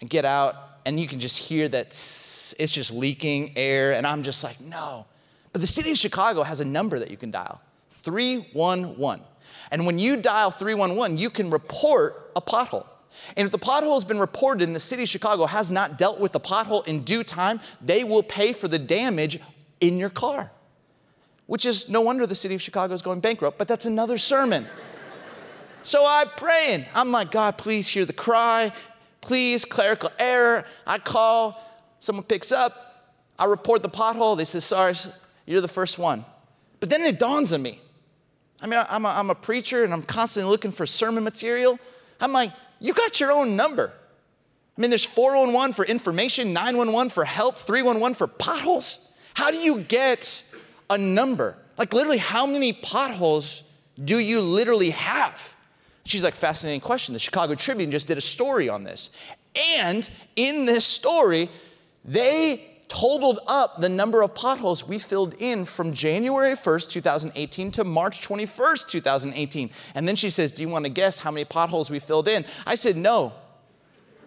and 0.00 0.08
get 0.08 0.24
out, 0.24 0.56
and 0.86 0.98
you 0.98 1.06
can 1.06 1.20
just 1.20 1.38
hear 1.38 1.68
that 1.68 1.86
it's 1.88 2.72
just 2.72 2.90
leaking 2.90 3.52
air, 3.56 3.92
and 3.92 4.06
I'm 4.06 4.22
just 4.22 4.42
like, 4.42 4.60
no. 4.60 5.06
But 5.52 5.60
the 5.60 5.66
city 5.66 5.90
of 5.90 5.98
Chicago 5.98 6.42
has 6.42 6.60
a 6.60 6.64
number 6.64 6.98
that 6.98 7.10
you 7.10 7.16
can 7.16 7.30
dial 7.30 7.60
311. 7.90 9.24
And 9.74 9.86
when 9.86 9.98
you 9.98 10.16
dial 10.16 10.52
311, 10.52 11.18
you 11.18 11.30
can 11.30 11.50
report 11.50 12.30
a 12.36 12.40
pothole. 12.40 12.86
And 13.36 13.44
if 13.44 13.50
the 13.50 13.58
pothole 13.58 13.94
has 13.94 14.04
been 14.04 14.20
reported 14.20 14.68
and 14.68 14.76
the 14.76 14.78
city 14.78 15.02
of 15.02 15.08
Chicago 15.08 15.46
has 15.46 15.68
not 15.68 15.98
dealt 15.98 16.20
with 16.20 16.30
the 16.30 16.38
pothole 16.38 16.86
in 16.86 17.02
due 17.02 17.24
time, 17.24 17.58
they 17.80 18.04
will 18.04 18.22
pay 18.22 18.52
for 18.52 18.68
the 18.68 18.78
damage 18.78 19.40
in 19.80 19.98
your 19.98 20.10
car. 20.10 20.52
Which 21.46 21.66
is 21.66 21.88
no 21.88 22.02
wonder 22.02 22.24
the 22.24 22.36
city 22.36 22.54
of 22.54 22.62
Chicago 22.62 22.94
is 22.94 23.02
going 23.02 23.18
bankrupt, 23.18 23.58
but 23.58 23.66
that's 23.66 23.84
another 23.84 24.16
sermon. 24.16 24.68
so 25.82 26.04
I'm 26.06 26.28
praying. 26.28 26.84
I'm 26.94 27.10
like, 27.10 27.32
God, 27.32 27.58
please 27.58 27.88
hear 27.88 28.04
the 28.04 28.12
cry. 28.12 28.70
please, 29.22 29.64
clerical 29.64 30.12
error. 30.20 30.66
I 30.86 30.98
call, 31.00 31.60
someone 31.98 32.26
picks 32.26 32.52
up, 32.52 33.10
I 33.40 33.46
report 33.46 33.82
the 33.82 33.90
pothole. 33.90 34.36
They 34.36 34.44
say, 34.44 34.60
sorry, 34.60 34.94
you're 35.46 35.60
the 35.60 35.66
first 35.66 35.98
one. 35.98 36.24
But 36.78 36.90
then 36.90 37.02
it 37.02 37.18
dawns 37.18 37.52
on 37.52 37.60
me. 37.60 37.80
I 38.60 38.66
mean, 38.66 38.80
I'm 38.88 39.04
a, 39.04 39.08
I'm 39.08 39.30
a 39.30 39.34
preacher 39.34 39.84
and 39.84 39.92
I'm 39.92 40.02
constantly 40.02 40.50
looking 40.50 40.72
for 40.72 40.86
sermon 40.86 41.24
material. 41.24 41.78
I'm 42.20 42.32
like, 42.32 42.52
you 42.80 42.94
got 42.94 43.20
your 43.20 43.32
own 43.32 43.56
number. 43.56 43.92
I 44.76 44.80
mean, 44.80 44.90
there's 44.90 45.04
411 45.04 45.74
for 45.74 45.84
information, 45.84 46.52
911 46.52 47.10
for 47.10 47.24
help, 47.24 47.56
311 47.56 48.14
for 48.14 48.26
potholes. 48.26 48.98
How 49.34 49.50
do 49.50 49.58
you 49.58 49.80
get 49.80 50.42
a 50.90 50.98
number? 50.98 51.56
Like, 51.78 51.92
literally, 51.92 52.18
how 52.18 52.46
many 52.46 52.72
potholes 52.72 53.62
do 54.02 54.18
you 54.18 54.40
literally 54.40 54.90
have? 54.90 55.54
She's 56.04 56.22
like, 56.22 56.34
fascinating 56.34 56.80
question. 56.80 57.12
The 57.12 57.18
Chicago 57.18 57.54
Tribune 57.54 57.90
just 57.90 58.06
did 58.06 58.18
a 58.18 58.22
story 58.22 58.68
on 58.68 58.84
this. 58.84 59.10
And 59.78 60.08
in 60.36 60.64
this 60.66 60.84
story, 60.84 61.48
they 62.04 62.73
totaled 62.88 63.40
up 63.46 63.80
the 63.80 63.88
number 63.88 64.22
of 64.22 64.34
potholes 64.34 64.86
we 64.86 64.98
filled 64.98 65.34
in 65.38 65.64
from 65.64 65.92
January 65.92 66.54
1st, 66.54 66.90
2018 66.90 67.70
to 67.72 67.84
March 67.84 68.26
21st, 68.26 68.88
2018. 68.88 69.70
And 69.94 70.06
then 70.06 70.16
she 70.16 70.30
says, 70.30 70.52
Do 70.52 70.62
you 70.62 70.68
want 70.68 70.84
to 70.84 70.88
guess 70.88 71.18
how 71.18 71.30
many 71.30 71.44
potholes 71.44 71.90
we 71.90 71.98
filled 71.98 72.28
in? 72.28 72.44
I 72.66 72.74
said, 72.74 72.96
No. 72.96 73.32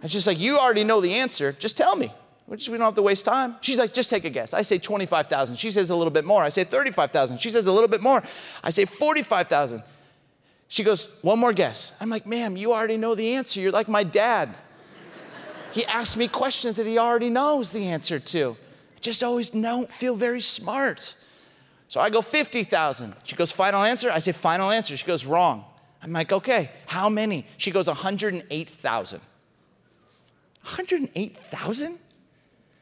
And 0.02 0.12
she's 0.12 0.28
like, 0.28 0.40
You 0.40 0.58
already 0.58 0.84
know 0.84 1.02
the 1.02 1.14
answer. 1.14 1.52
Just 1.54 1.78
tell 1.78 1.96
me. 1.96 2.12
We 2.48 2.56
don't 2.56 2.80
have 2.80 2.96
to 2.96 3.02
waste 3.02 3.26
time. 3.26 3.58
She's 3.62 3.78
like, 3.78 3.94
Just 3.94 4.10
take 4.10 4.26
a 4.26 4.30
guess. 4.30 4.54
I 4.54 4.62
say 4.62 4.78
25,000. 4.78 5.56
She 5.56 5.72
says 5.72 5.90
a 5.90 5.96
little 5.96 6.12
bit 6.12 6.26
more. 6.26 6.44
I 6.44 6.50
say 6.50 6.64
35,000. 6.64 7.38
She 7.38 7.52
says 7.52 7.68
a 7.68 7.72
little 7.72 7.90
bit 7.90 8.02
more. 8.02 8.24
I 8.64 8.70
say 8.70 8.86
45,000. 8.86 9.84
She 10.68 10.84
goes, 10.84 11.10
One 11.22 11.40
more 11.40 11.54
guess. 11.54 11.94
I'm 12.00 12.10
like, 12.10 12.26
Ma'am, 12.26 12.58
you 12.58 12.74
already 12.74 12.98
know 12.98 13.16
the 13.16 13.36
answer. 13.36 13.60
You're 13.60 13.72
like 13.72 13.88
my 13.88 14.04
dad. 14.04 14.56
He 15.72 15.86
asks 15.86 16.18
me 16.18 16.28
questions 16.28 16.78
that 16.78 16.86
he 16.86 16.98
already 16.98 17.30
knows 17.30 17.72
the 17.72 17.88
answer 17.88 18.20
to. 18.20 18.58
I 18.96 19.00
just 19.00 19.24
always 19.24 19.50
don't 19.50 19.92
feel 19.92 20.16
very 20.16 20.42
smart. 20.42 21.16
So 21.88 22.02
I 22.02 22.10
go 22.10 22.22
50,000. 22.22 23.16
She 23.24 23.36
goes, 23.36 23.52
final 23.52 23.84
answer? 23.84 24.12
I 24.12 24.20
say, 24.20 24.32
final 24.32 24.72
answer. 24.72 24.98
She 24.98 25.06
goes, 25.06 25.26
wrong. 25.26 25.64
I'm 26.02 26.14
like, 26.14 26.32
okay, 26.32 26.70
how 26.86 27.10
many? 27.10 27.46
She 27.58 27.72
goes, 27.72 27.88
108,000. 27.88 29.20
108,000? 30.64 32.00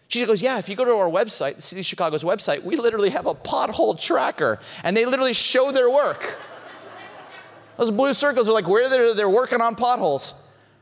She 0.08 0.26
goes, 0.26 0.42
Yeah, 0.42 0.60
if 0.60 0.70
you 0.70 0.76
go 0.76 0.86
to 0.86 0.92
our 0.92 1.10
website, 1.10 1.56
the 1.56 1.62
City 1.62 1.82
of 1.82 1.86
Chicago's 1.86 2.24
website, 2.24 2.64
we 2.64 2.76
literally 2.76 3.10
have 3.10 3.26
a 3.26 3.34
pothole 3.34 4.00
tracker 4.00 4.60
and 4.84 4.96
they 4.96 5.06
literally 5.06 5.34
show 5.34 5.72
their 5.72 5.90
work. 5.90 6.40
Those 7.78 7.92
blue 7.92 8.14
circles 8.14 8.48
are 8.48 8.54
like 8.54 8.68
where 8.68 8.90
they're, 8.90 9.14
they're 9.14 9.30
working 9.30 9.62
on 9.62 9.76
potholes. 9.76 10.34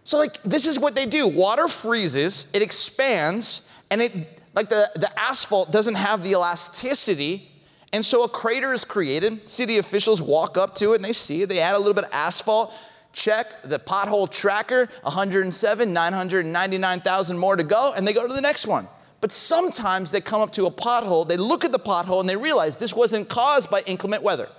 So, 0.04 0.18
like, 0.18 0.42
this 0.44 0.68
is 0.68 0.78
what 0.80 0.96
they 0.96 1.06
do 1.06 1.28
water 1.28 1.68
freezes, 1.68 2.48
it 2.54 2.62
expands, 2.62 3.70
and 3.90 4.02
it, 4.02 4.42
like, 4.54 4.70
the, 4.70 4.90
the 4.96 5.10
asphalt 5.20 5.72
doesn't 5.72 5.96
have 5.96 6.24
the 6.24 6.32
elasticity. 6.32 7.50
And 7.94 8.04
so 8.04 8.24
a 8.24 8.30
crater 8.30 8.74
is 8.74 8.86
created. 8.86 9.48
City 9.48 9.78
officials 9.78 10.20
walk 10.20 10.58
up 10.58 10.74
to 10.76 10.94
it 10.94 10.96
and 10.96 11.06
they 11.06 11.14
see 11.14 11.44
it. 11.44 11.50
They 11.50 11.60
add 11.60 11.76
a 11.76 11.78
little 11.78 11.94
bit 11.94 12.06
of 12.06 12.12
asphalt. 12.12 12.74
Check 13.14 13.62
the 13.62 13.78
pothole 13.78 14.30
tracker 14.30 14.90
107, 15.04 15.94
999,000 15.94 17.38
more 17.38 17.56
to 17.56 17.64
go, 17.64 17.94
and 17.96 18.08
they 18.08 18.14
go 18.14 18.28
to 18.28 18.34
the 18.34 18.42
next 18.42 18.66
one. 18.66 18.88
But 19.22 19.32
sometimes 19.32 20.10
they 20.10 20.20
come 20.20 20.42
up 20.42 20.52
to 20.54 20.66
a 20.66 20.72
pothole, 20.72 21.28
they 21.28 21.38
look 21.38 21.64
at 21.64 21.72
the 21.72 21.80
pothole, 21.80 22.20
and 22.20 22.28
they 22.28 22.36
realize 22.36 22.78
this 22.78 22.96
wasn't 22.96 23.30
caused 23.30 23.70
by 23.70 23.82
inclement 23.82 24.24
weather. 24.24 24.50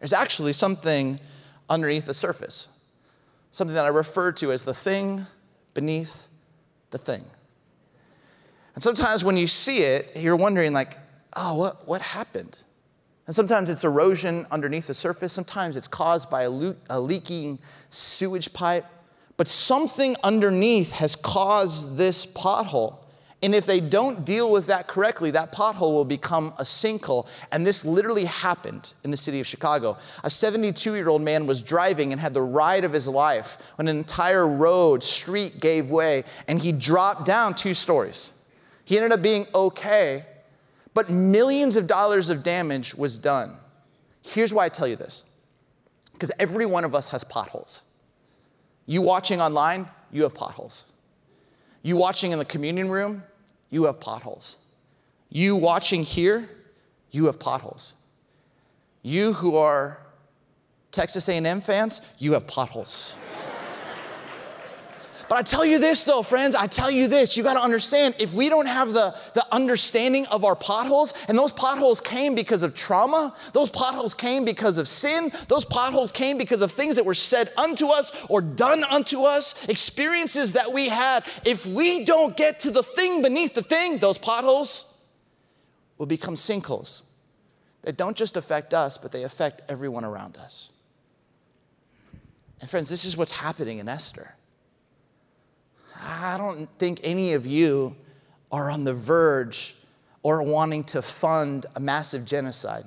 There's 0.00 0.14
actually 0.14 0.54
something 0.54 1.20
underneath 1.68 2.06
the 2.06 2.14
surface 2.14 2.68
something 3.56 3.74
that 3.74 3.86
I 3.86 3.88
refer 3.88 4.32
to 4.32 4.52
as 4.52 4.64
the 4.64 4.74
thing 4.74 5.24
beneath 5.72 6.28
the 6.90 6.98
thing. 6.98 7.24
And 8.74 8.82
sometimes 8.82 9.24
when 9.24 9.38
you 9.38 9.46
see 9.46 9.78
it, 9.78 10.12
you're 10.14 10.36
wondering, 10.36 10.74
like, 10.74 10.98
oh, 11.34 11.54
what, 11.54 11.88
what 11.88 12.02
happened? 12.02 12.62
And 13.26 13.34
sometimes 13.34 13.70
it's 13.70 13.82
erosion 13.82 14.46
underneath 14.50 14.88
the 14.88 14.94
surface. 14.94 15.32
Sometimes 15.32 15.78
it's 15.78 15.88
caused 15.88 16.28
by 16.28 16.42
a, 16.42 16.50
le- 16.50 16.76
a 16.90 17.00
leaking 17.00 17.58
sewage 17.88 18.52
pipe. 18.52 18.84
But 19.38 19.48
something 19.48 20.16
underneath 20.22 20.92
has 20.92 21.16
caused 21.16 21.96
this 21.96 22.26
pothole. 22.26 22.98
And 23.42 23.54
if 23.54 23.66
they 23.66 23.80
don't 23.80 24.24
deal 24.24 24.50
with 24.50 24.66
that 24.66 24.86
correctly, 24.86 25.30
that 25.32 25.52
pothole 25.52 25.92
will 25.92 26.06
become 26.06 26.54
a 26.58 26.62
sinkhole. 26.62 27.28
And 27.52 27.66
this 27.66 27.84
literally 27.84 28.24
happened 28.24 28.94
in 29.04 29.10
the 29.10 29.16
city 29.16 29.40
of 29.40 29.46
Chicago. 29.46 29.98
A 30.24 30.30
72 30.30 30.94
year 30.94 31.08
old 31.08 31.20
man 31.20 31.46
was 31.46 31.60
driving 31.60 32.12
and 32.12 32.20
had 32.20 32.32
the 32.32 32.42
ride 32.42 32.84
of 32.84 32.92
his 32.92 33.06
life 33.06 33.58
when 33.76 33.88
an 33.88 33.96
entire 33.98 34.48
road, 34.48 35.02
street 35.02 35.60
gave 35.60 35.90
way, 35.90 36.24
and 36.48 36.58
he 36.58 36.72
dropped 36.72 37.26
down 37.26 37.54
two 37.54 37.74
stories. 37.74 38.32
He 38.84 38.96
ended 38.96 39.12
up 39.12 39.20
being 39.20 39.46
okay, 39.54 40.24
but 40.94 41.10
millions 41.10 41.76
of 41.76 41.86
dollars 41.86 42.30
of 42.30 42.42
damage 42.42 42.94
was 42.94 43.18
done. 43.18 43.56
Here's 44.22 44.54
why 44.54 44.64
I 44.64 44.68
tell 44.70 44.88
you 44.88 44.96
this 44.96 45.24
because 46.12 46.32
every 46.38 46.64
one 46.64 46.84
of 46.84 46.94
us 46.94 47.08
has 47.10 47.22
potholes. 47.22 47.82
You 48.86 49.02
watching 49.02 49.42
online, 49.42 49.88
you 50.10 50.22
have 50.22 50.34
potholes. 50.34 50.86
You 51.86 51.96
watching 51.96 52.32
in 52.32 52.40
the 52.40 52.44
communion 52.44 52.90
room, 52.90 53.22
you 53.70 53.84
have 53.84 54.00
potholes. 54.00 54.56
You 55.28 55.54
watching 55.54 56.02
here, 56.02 56.50
you 57.12 57.26
have 57.26 57.38
potholes. 57.38 57.94
You 59.02 59.34
who 59.34 59.54
are 59.54 60.00
Texas 60.90 61.28
A&M 61.28 61.60
fans, 61.60 62.00
you 62.18 62.32
have 62.32 62.48
potholes. 62.48 63.14
But 65.28 65.38
I 65.38 65.42
tell 65.42 65.64
you 65.64 65.78
this 65.78 66.04
though, 66.04 66.22
friends, 66.22 66.54
I 66.54 66.66
tell 66.66 66.90
you 66.90 67.08
this, 67.08 67.36
you 67.36 67.42
gotta 67.42 67.60
understand, 67.60 68.14
if 68.18 68.32
we 68.32 68.48
don't 68.48 68.66
have 68.66 68.92
the, 68.92 69.14
the 69.34 69.44
understanding 69.52 70.26
of 70.26 70.44
our 70.44 70.54
potholes, 70.54 71.14
and 71.28 71.36
those 71.36 71.52
potholes 71.52 72.00
came 72.00 72.34
because 72.34 72.62
of 72.62 72.74
trauma, 72.74 73.34
those 73.52 73.70
potholes 73.70 74.14
came 74.14 74.44
because 74.44 74.78
of 74.78 74.86
sin, 74.86 75.32
those 75.48 75.64
potholes 75.64 76.12
came 76.12 76.38
because 76.38 76.62
of 76.62 76.70
things 76.70 76.96
that 76.96 77.04
were 77.04 77.14
said 77.14 77.50
unto 77.56 77.88
us 77.88 78.12
or 78.28 78.40
done 78.40 78.84
unto 78.84 79.22
us, 79.22 79.68
experiences 79.68 80.52
that 80.52 80.72
we 80.72 80.88
had, 80.88 81.24
if 81.44 81.66
we 81.66 82.04
don't 82.04 82.36
get 82.36 82.60
to 82.60 82.70
the 82.70 82.82
thing 82.82 83.22
beneath 83.22 83.54
the 83.54 83.62
thing, 83.62 83.98
those 83.98 84.18
potholes 84.18 84.96
will 85.98 86.06
become 86.06 86.36
sinkholes 86.36 87.02
that 87.82 87.96
don't 87.96 88.16
just 88.16 88.36
affect 88.36 88.74
us, 88.74 88.96
but 88.96 89.10
they 89.10 89.24
affect 89.24 89.62
everyone 89.68 90.04
around 90.04 90.36
us. 90.36 90.70
And 92.60 92.70
friends, 92.70 92.88
this 92.88 93.04
is 93.04 93.16
what's 93.16 93.32
happening 93.32 93.78
in 93.78 93.88
Esther. 93.88 94.35
I 96.00 96.36
don't 96.36 96.68
think 96.78 97.00
any 97.02 97.34
of 97.34 97.46
you 97.46 97.96
are 98.52 98.70
on 98.70 98.84
the 98.84 98.94
verge 98.94 99.76
or 100.22 100.42
wanting 100.42 100.84
to 100.84 101.02
fund 101.02 101.66
a 101.74 101.80
massive 101.80 102.24
genocide. 102.24 102.86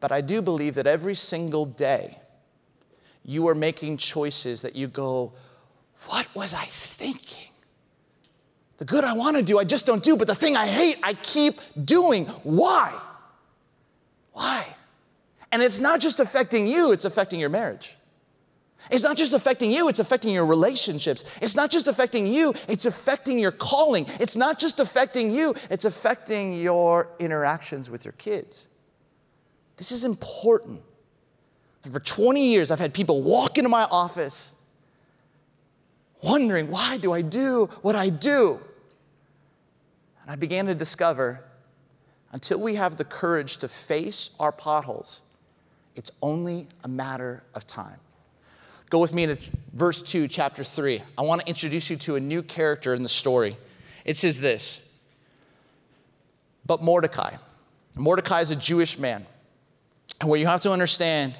But 0.00 0.12
I 0.12 0.20
do 0.20 0.42
believe 0.42 0.74
that 0.74 0.86
every 0.86 1.14
single 1.14 1.64
day 1.64 2.18
you 3.24 3.48
are 3.48 3.54
making 3.54 3.96
choices 3.96 4.62
that 4.62 4.76
you 4.76 4.86
go, 4.86 5.32
What 6.06 6.32
was 6.34 6.54
I 6.54 6.64
thinking? 6.64 7.50
The 8.78 8.84
good 8.84 9.04
I 9.04 9.14
want 9.14 9.36
to 9.36 9.42
do, 9.42 9.58
I 9.58 9.64
just 9.64 9.86
don't 9.86 10.02
do, 10.02 10.16
but 10.16 10.26
the 10.26 10.34
thing 10.34 10.56
I 10.56 10.66
hate, 10.66 10.98
I 11.02 11.14
keep 11.14 11.60
doing. 11.82 12.26
Why? 12.42 12.98
Why? 14.32 14.66
And 15.50 15.62
it's 15.62 15.80
not 15.80 16.00
just 16.00 16.20
affecting 16.20 16.66
you, 16.66 16.92
it's 16.92 17.06
affecting 17.06 17.40
your 17.40 17.48
marriage. 17.48 17.96
It's 18.90 19.02
not 19.02 19.16
just 19.16 19.32
affecting 19.32 19.72
you, 19.72 19.88
it's 19.88 19.98
affecting 19.98 20.32
your 20.32 20.46
relationships. 20.46 21.24
It's 21.42 21.56
not 21.56 21.70
just 21.70 21.88
affecting 21.88 22.26
you, 22.26 22.54
it's 22.68 22.86
affecting 22.86 23.38
your 23.38 23.52
calling. 23.52 24.06
It's 24.20 24.36
not 24.36 24.58
just 24.58 24.80
affecting 24.80 25.32
you, 25.32 25.54
it's 25.70 25.84
affecting 25.84 26.54
your 26.54 27.08
interactions 27.18 27.90
with 27.90 28.04
your 28.04 28.12
kids. 28.12 28.68
This 29.76 29.92
is 29.92 30.04
important. 30.04 30.80
And 31.84 31.92
for 31.92 32.00
20 32.00 32.48
years, 32.48 32.70
I've 32.70 32.80
had 32.80 32.94
people 32.94 33.22
walk 33.22 33.58
into 33.58 33.68
my 33.68 33.84
office 33.84 34.52
wondering, 36.22 36.70
why 36.70 36.96
do 36.96 37.12
I 37.12 37.22
do 37.22 37.68
what 37.82 37.94
I 37.94 38.08
do? 38.08 38.58
And 40.22 40.30
I 40.30 40.36
began 40.36 40.66
to 40.66 40.74
discover 40.74 41.44
until 42.32 42.60
we 42.60 42.74
have 42.74 42.96
the 42.96 43.04
courage 43.04 43.58
to 43.58 43.68
face 43.68 44.30
our 44.40 44.52
potholes, 44.52 45.22
it's 45.94 46.10
only 46.20 46.66
a 46.84 46.88
matter 46.88 47.44
of 47.54 47.66
time. 47.66 47.98
Go 48.88 49.00
with 49.00 49.12
me 49.12 49.26
to 49.26 49.36
verse 49.72 50.02
2, 50.02 50.28
chapter 50.28 50.62
3. 50.62 51.02
I 51.18 51.22
want 51.22 51.40
to 51.40 51.48
introduce 51.48 51.90
you 51.90 51.96
to 51.96 52.16
a 52.16 52.20
new 52.20 52.42
character 52.42 52.94
in 52.94 53.02
the 53.02 53.08
story. 53.08 53.56
It 54.04 54.16
says 54.16 54.40
this 54.40 54.88
But 56.64 56.82
Mordecai, 56.82 57.36
Mordecai 57.96 58.40
is 58.40 58.50
a 58.50 58.56
Jewish 58.56 58.98
man. 58.98 59.26
And 60.20 60.30
what 60.30 60.40
you 60.40 60.46
have 60.46 60.60
to 60.60 60.72
understand 60.72 61.36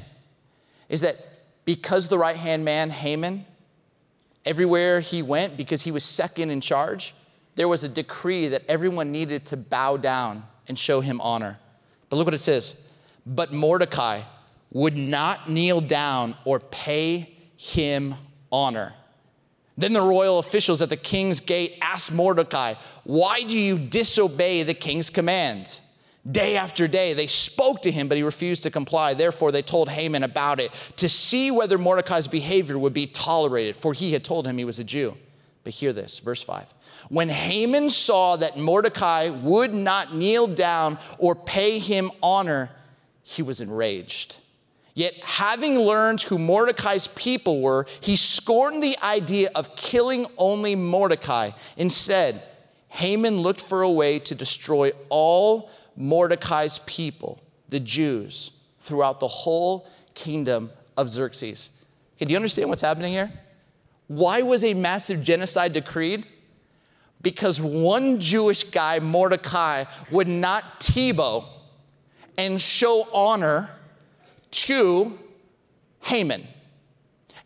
is 0.89 1.01
that 1.01 1.17
because 1.65 2.09
the 2.09 2.19
right 2.19 2.37
hand 2.37 2.65
man, 2.65 2.91
Haman, 2.91 3.47
everywhere 4.45 5.01
he 5.01 5.23
went, 5.23 5.57
because 5.57 5.83
he 5.83 5.91
was 5.91 6.05
second 6.05 6.51
in 6.51 6.61
charge, 6.61 7.15
there 7.55 7.69
was 7.69 7.85
a 7.85 7.89
decree 7.89 8.49
that 8.49 8.63
everyone 8.69 9.13
needed 9.13 9.47
to 9.47 9.57
bow 9.57 9.97
down 9.97 10.45
and 10.69 10.79
show 10.79 11.01
him 11.01 11.21
honor. 11.21 11.59
But 12.11 12.17
look 12.17 12.27
what 12.27 12.35
it 12.35 12.41
says. 12.41 12.81
But 13.25 13.53
Mordecai 13.53 14.23
would 14.73 14.97
not 14.97 15.49
kneel 15.49 15.81
down 15.81 16.37
or 16.45 16.61
pay 16.61 17.36
him 17.57 18.15
honor. 18.51 18.95
Then 19.79 19.93
the 19.93 20.01
royal 20.03 20.39
officials 20.39 20.81
at 20.81 20.89
the 20.89 20.97
king's 20.97 21.41
gate 21.41 21.77
asked 21.83 22.13
Mordecai, 22.13 22.75
Why 23.05 23.43
do 23.43 23.59
you 23.59 23.79
disobey 23.79 24.63
the 24.63 24.75
king's 24.75 25.11
commands? 25.11 25.81
Day 26.29 26.57
after 26.57 26.89
day, 26.89 27.13
they 27.13 27.29
spoke 27.29 27.83
to 27.83 27.91
him, 27.91 28.09
but 28.09 28.17
he 28.17 28.23
refused 28.23 28.65
to 28.65 28.71
comply. 28.71 29.15
Therefore, 29.15 29.53
they 29.53 29.63
told 29.63 29.89
Haman 29.89 30.25
about 30.25 30.59
it 30.59 30.73
to 30.97 31.09
see 31.09 31.51
whether 31.51 31.79
Mordecai's 31.79 32.27
behavior 32.27 32.79
would 32.79 32.95
be 32.95 33.07
tolerated, 33.07 33.77
for 33.77 33.93
he 33.93 34.13
had 34.13 34.25
told 34.25 34.47
him 34.47 34.59
he 34.59 34.65
was 34.65 34.79
a 34.79 34.85
Jew. 34.85 35.17
But 35.63 35.75
hear 35.75 35.93
this, 35.93 36.19
verse 36.19 36.43
5. 36.43 36.67
When 37.11 37.29
Haman 37.29 37.91
saw 37.91 38.37
that 38.37 38.59
Mordecai 38.59 39.29
would 39.29 39.73
not 39.73 40.15
kneel 40.15 40.49
down 40.49 40.99
or 41.19 41.37
pay 41.37 41.79
him 41.79 42.11
honor, 42.23 42.71
he 43.23 43.43
was 43.43 43.61
enraged. 43.61 44.39
Yet, 44.97 45.13
having 45.23 45.79
learned 45.79 46.23
who 46.23 46.39
Mordecai's 46.39 47.07
people 47.09 47.61
were, 47.61 47.87
he 48.01 48.17
scorned 48.17 48.83
the 48.83 48.97
idea 49.03 49.51
of 49.55 49.77
killing 49.77 50.25
only 50.39 50.75
Mordecai. 50.75 51.51
Instead, 51.77 52.43
Haman 52.89 53.43
looked 53.43 53.61
for 53.61 53.83
a 53.83 53.91
way 53.91 54.19
to 54.21 54.35
destroy 54.35 54.93
all 55.11 55.69
Mordecai's 55.97 56.79
people, 56.87 57.43
the 57.69 57.79
Jews, 57.79 58.53
throughout 58.81 59.21
the 59.21 59.29
whole 59.29 59.87
kingdom 60.15 60.71
of 60.97 61.11
Xerxes. 61.11 61.69
Okay, 62.17 62.25
do 62.25 62.31
you 62.31 62.39
understand 62.39 62.71
what's 62.71 62.81
happening 62.81 63.13
here? 63.13 63.31
Why 64.09 64.41
was 64.41 64.65
a 64.65 64.73
massive 64.73 65.23
genocide 65.23 65.75
decreed? 65.75 66.25
Because 67.21 67.61
one 67.61 68.19
Jewish 68.19 68.65
guy, 68.65 68.99
Mordecai, 69.01 69.85
would 70.11 70.27
not 70.27 70.81
Tebow 70.81 71.45
and 72.39 72.59
show 72.59 73.07
honor 73.13 73.69
to 74.57 75.19
Haman. 76.01 76.47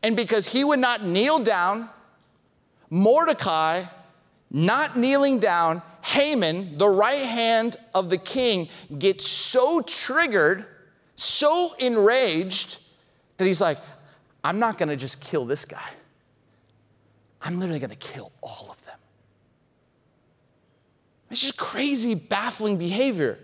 And 0.02 0.16
because 0.16 0.46
he 0.46 0.64
would 0.64 0.78
not 0.78 1.04
kneel 1.04 1.38
down, 1.40 1.90
Mordecai, 2.88 3.84
not 4.50 4.96
kneeling 4.96 5.38
down, 5.38 5.82
Haman, 6.02 6.78
the 6.78 6.88
right 6.88 7.26
hand 7.26 7.76
of 7.94 8.10
the 8.10 8.16
king, 8.16 8.68
gets 8.98 9.26
so 9.26 9.82
triggered, 9.82 10.64
so 11.16 11.74
enraged, 11.78 12.80
that 13.36 13.44
he's 13.44 13.60
like, 13.60 13.78
I'm 14.42 14.58
not 14.58 14.78
gonna 14.78 14.96
just 14.96 15.20
kill 15.20 15.44
this 15.44 15.64
guy. 15.64 15.90
I'm 17.42 17.58
literally 17.58 17.80
gonna 17.80 17.96
kill 17.96 18.32
all 18.42 18.68
of 18.70 18.82
them. 18.84 18.98
It's 21.30 21.40
just 21.42 21.56
crazy, 21.56 22.14
baffling 22.14 22.76
behavior. 22.76 23.38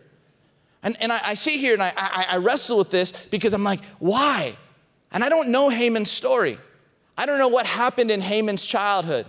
And, 0.87 0.97
and 1.01 1.13
I, 1.13 1.21
I 1.25 1.35
sit 1.35 1.55
here 1.55 1.73
and 1.73 1.83
I, 1.83 1.93
I, 1.97 2.27
I 2.31 2.37
wrestle 2.37 2.79
with 2.79 2.93
this 2.93 3.11
because 3.27 3.55
I'm 3.55 3.65
like, 3.65 3.85
why? 3.99 4.57
And 5.11 5.25
I 5.25 5.29
don't 5.29 5.49
know 5.49 5.69
Haman's 5.69 6.13
story. 6.13 6.61
I 7.19 7.27
don't 7.27 7.41
know 7.41 7.49
what 7.49 7.67
happened 7.67 8.13
in 8.13 8.21
Haman's 8.21 8.65
childhood. 8.65 9.27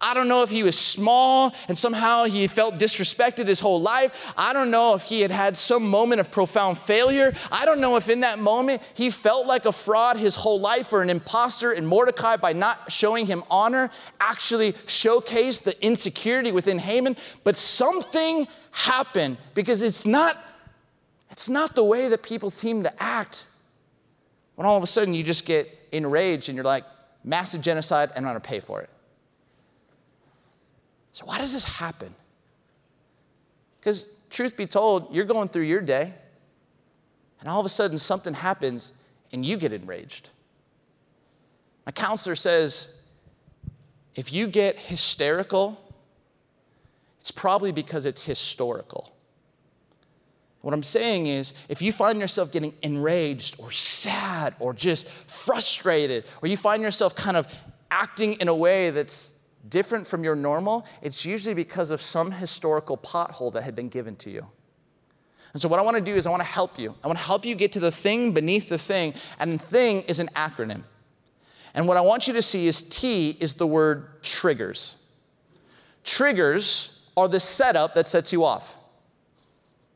I 0.00 0.14
don't 0.14 0.28
know 0.28 0.44
if 0.44 0.50
he 0.50 0.62
was 0.62 0.78
small 0.78 1.52
and 1.66 1.76
somehow 1.76 2.26
he 2.26 2.46
felt 2.46 2.78
disrespected 2.78 3.48
his 3.48 3.58
whole 3.58 3.82
life. 3.82 4.32
I 4.38 4.52
don't 4.52 4.70
know 4.70 4.94
if 4.94 5.02
he 5.02 5.20
had 5.20 5.32
had 5.32 5.56
some 5.56 5.84
moment 5.84 6.20
of 6.20 6.30
profound 6.30 6.78
failure. 6.78 7.34
I 7.50 7.64
don't 7.64 7.80
know 7.80 7.96
if 7.96 8.08
in 8.08 8.20
that 8.20 8.38
moment 8.38 8.80
he 8.94 9.10
felt 9.10 9.48
like 9.48 9.64
a 9.64 9.72
fraud 9.72 10.16
his 10.16 10.36
whole 10.36 10.60
life 10.60 10.92
or 10.92 11.02
an 11.02 11.10
imposter, 11.10 11.72
and 11.72 11.88
Mordecai, 11.88 12.36
by 12.36 12.52
not 12.52 12.92
showing 12.92 13.26
him 13.26 13.42
honor, 13.50 13.90
actually 14.20 14.74
showcased 14.86 15.64
the 15.64 15.84
insecurity 15.84 16.52
within 16.52 16.78
Haman. 16.78 17.16
But 17.42 17.56
something 17.56 18.46
happened 18.70 19.38
because 19.54 19.82
it's 19.82 20.06
not, 20.06 20.38
it's 21.40 21.48
not 21.48 21.74
the 21.74 21.82
way 21.82 22.06
that 22.10 22.22
people 22.22 22.50
seem 22.50 22.82
to 22.82 23.02
act 23.02 23.46
when 24.56 24.66
all 24.66 24.76
of 24.76 24.82
a 24.82 24.86
sudden 24.86 25.14
you 25.14 25.24
just 25.24 25.46
get 25.46 25.74
enraged 25.90 26.50
and 26.50 26.54
you're 26.54 26.66
like, 26.66 26.84
massive 27.24 27.62
genocide, 27.62 28.10
and 28.14 28.26
I'm 28.26 28.30
gonna 28.34 28.40
pay 28.40 28.60
for 28.60 28.82
it. 28.82 28.90
So, 31.12 31.24
why 31.24 31.38
does 31.38 31.54
this 31.54 31.64
happen? 31.64 32.14
Because, 33.80 34.10
truth 34.28 34.54
be 34.54 34.66
told, 34.66 35.14
you're 35.14 35.24
going 35.24 35.48
through 35.48 35.62
your 35.62 35.80
day, 35.80 36.12
and 37.40 37.48
all 37.48 37.58
of 37.58 37.64
a 37.64 37.70
sudden 37.70 37.98
something 37.98 38.34
happens 38.34 38.92
and 39.32 39.42
you 39.42 39.56
get 39.56 39.72
enraged. 39.72 40.28
My 41.86 41.92
counselor 41.92 42.36
says 42.36 43.02
if 44.14 44.30
you 44.30 44.46
get 44.46 44.76
hysterical, 44.76 45.80
it's 47.18 47.30
probably 47.30 47.72
because 47.72 48.04
it's 48.04 48.24
historical. 48.26 49.14
What 50.62 50.74
I'm 50.74 50.82
saying 50.82 51.26
is, 51.26 51.54
if 51.68 51.80
you 51.80 51.90
find 51.92 52.18
yourself 52.18 52.52
getting 52.52 52.74
enraged 52.82 53.56
or 53.58 53.70
sad 53.70 54.54
or 54.58 54.74
just 54.74 55.08
frustrated, 55.08 56.26
or 56.42 56.48
you 56.48 56.56
find 56.56 56.82
yourself 56.82 57.16
kind 57.16 57.36
of 57.36 57.48
acting 57.90 58.34
in 58.34 58.48
a 58.48 58.54
way 58.54 58.90
that's 58.90 59.38
different 59.68 60.06
from 60.06 60.22
your 60.22 60.36
normal, 60.36 60.86
it's 61.00 61.24
usually 61.24 61.54
because 61.54 61.90
of 61.90 62.00
some 62.00 62.30
historical 62.30 62.98
pothole 62.98 63.52
that 63.52 63.62
had 63.62 63.74
been 63.74 63.88
given 63.88 64.16
to 64.16 64.30
you. 64.30 64.46
And 65.52 65.60
so, 65.60 65.68
what 65.68 65.80
I 65.80 65.82
want 65.82 65.96
to 65.96 66.02
do 66.02 66.14
is, 66.14 66.26
I 66.26 66.30
want 66.30 66.42
to 66.42 66.48
help 66.48 66.78
you. 66.78 66.94
I 67.02 67.06
want 67.06 67.18
to 67.18 67.24
help 67.24 67.44
you 67.44 67.54
get 67.54 67.72
to 67.72 67.80
the 67.80 67.90
thing 67.90 68.32
beneath 68.32 68.68
the 68.68 68.78
thing. 68.78 69.14
And 69.38 69.60
thing 69.60 70.02
is 70.02 70.18
an 70.18 70.28
acronym. 70.36 70.82
And 71.74 71.88
what 71.88 71.96
I 71.96 72.00
want 72.02 72.26
you 72.28 72.34
to 72.34 72.42
see 72.42 72.66
is 72.66 72.82
T 72.82 73.36
is 73.40 73.54
the 73.54 73.66
word 73.66 74.22
triggers. 74.22 75.02
Triggers 76.04 77.06
are 77.16 77.28
the 77.28 77.40
setup 77.40 77.94
that 77.94 78.08
sets 78.08 78.32
you 78.32 78.44
off. 78.44 78.76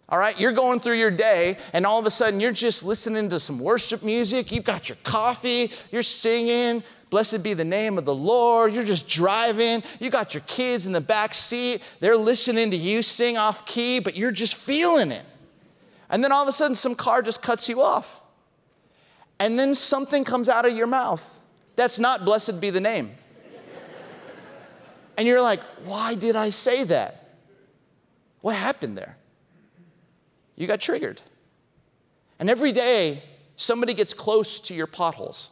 All 0.08 0.18
right, 0.18 0.38
you're 0.38 0.52
going 0.52 0.80
through 0.80 0.96
your 0.96 1.10
day, 1.10 1.56
and 1.72 1.86
all 1.86 1.98
of 1.98 2.06
a 2.06 2.10
sudden 2.10 2.38
you're 2.38 2.52
just 2.52 2.84
listening 2.84 3.30
to 3.30 3.40
some 3.40 3.58
worship 3.58 4.02
music. 4.02 4.52
You've 4.52 4.64
got 4.64 4.88
your 4.88 4.98
coffee, 5.02 5.70
you're 5.90 6.02
singing, 6.02 6.82
Blessed 7.14 7.44
be 7.44 7.54
the 7.54 7.64
name 7.64 7.96
of 7.96 8.04
the 8.06 8.14
Lord. 8.14 8.74
You're 8.74 8.82
just 8.82 9.06
driving. 9.06 9.84
You 10.00 10.10
got 10.10 10.34
your 10.34 10.42
kids 10.48 10.88
in 10.88 10.92
the 10.92 11.00
back 11.00 11.32
seat. 11.32 11.80
They're 12.00 12.16
listening 12.16 12.72
to 12.72 12.76
you 12.76 13.04
sing 13.04 13.38
off 13.38 13.66
key, 13.66 14.00
but 14.00 14.16
you're 14.16 14.32
just 14.32 14.56
feeling 14.56 15.12
it. 15.12 15.24
And 16.10 16.24
then 16.24 16.32
all 16.32 16.42
of 16.42 16.48
a 16.48 16.52
sudden, 16.52 16.74
some 16.74 16.96
car 16.96 17.22
just 17.22 17.40
cuts 17.40 17.68
you 17.68 17.82
off. 17.82 18.20
And 19.38 19.56
then 19.56 19.76
something 19.76 20.24
comes 20.24 20.48
out 20.48 20.66
of 20.66 20.76
your 20.76 20.88
mouth. 20.88 21.38
That's 21.76 22.00
not 22.00 22.24
blessed 22.24 22.60
be 22.60 22.70
the 22.70 22.80
name. 22.80 23.12
and 25.16 25.28
you're 25.28 25.40
like, 25.40 25.60
why 25.84 26.16
did 26.16 26.34
I 26.34 26.50
say 26.50 26.82
that? 26.82 27.36
What 28.40 28.56
happened 28.56 28.98
there? 28.98 29.16
You 30.56 30.66
got 30.66 30.80
triggered. 30.80 31.20
And 32.38 32.50
every 32.50 32.72
day, 32.72 33.22
somebody 33.56 33.94
gets 33.94 34.14
close 34.14 34.60
to 34.60 34.74
your 34.74 34.86
potholes. 34.86 35.50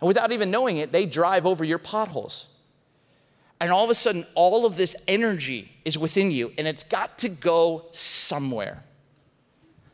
And 0.00 0.08
without 0.08 0.32
even 0.32 0.50
knowing 0.50 0.78
it, 0.78 0.92
they 0.92 1.06
drive 1.06 1.46
over 1.46 1.64
your 1.64 1.78
potholes. 1.78 2.48
And 3.60 3.70
all 3.70 3.84
of 3.84 3.90
a 3.90 3.94
sudden, 3.94 4.26
all 4.34 4.66
of 4.66 4.76
this 4.76 4.96
energy 5.08 5.72
is 5.84 5.96
within 5.96 6.30
you, 6.30 6.52
and 6.58 6.66
it's 6.66 6.82
got 6.82 7.18
to 7.18 7.28
go 7.28 7.86
somewhere. 7.92 8.82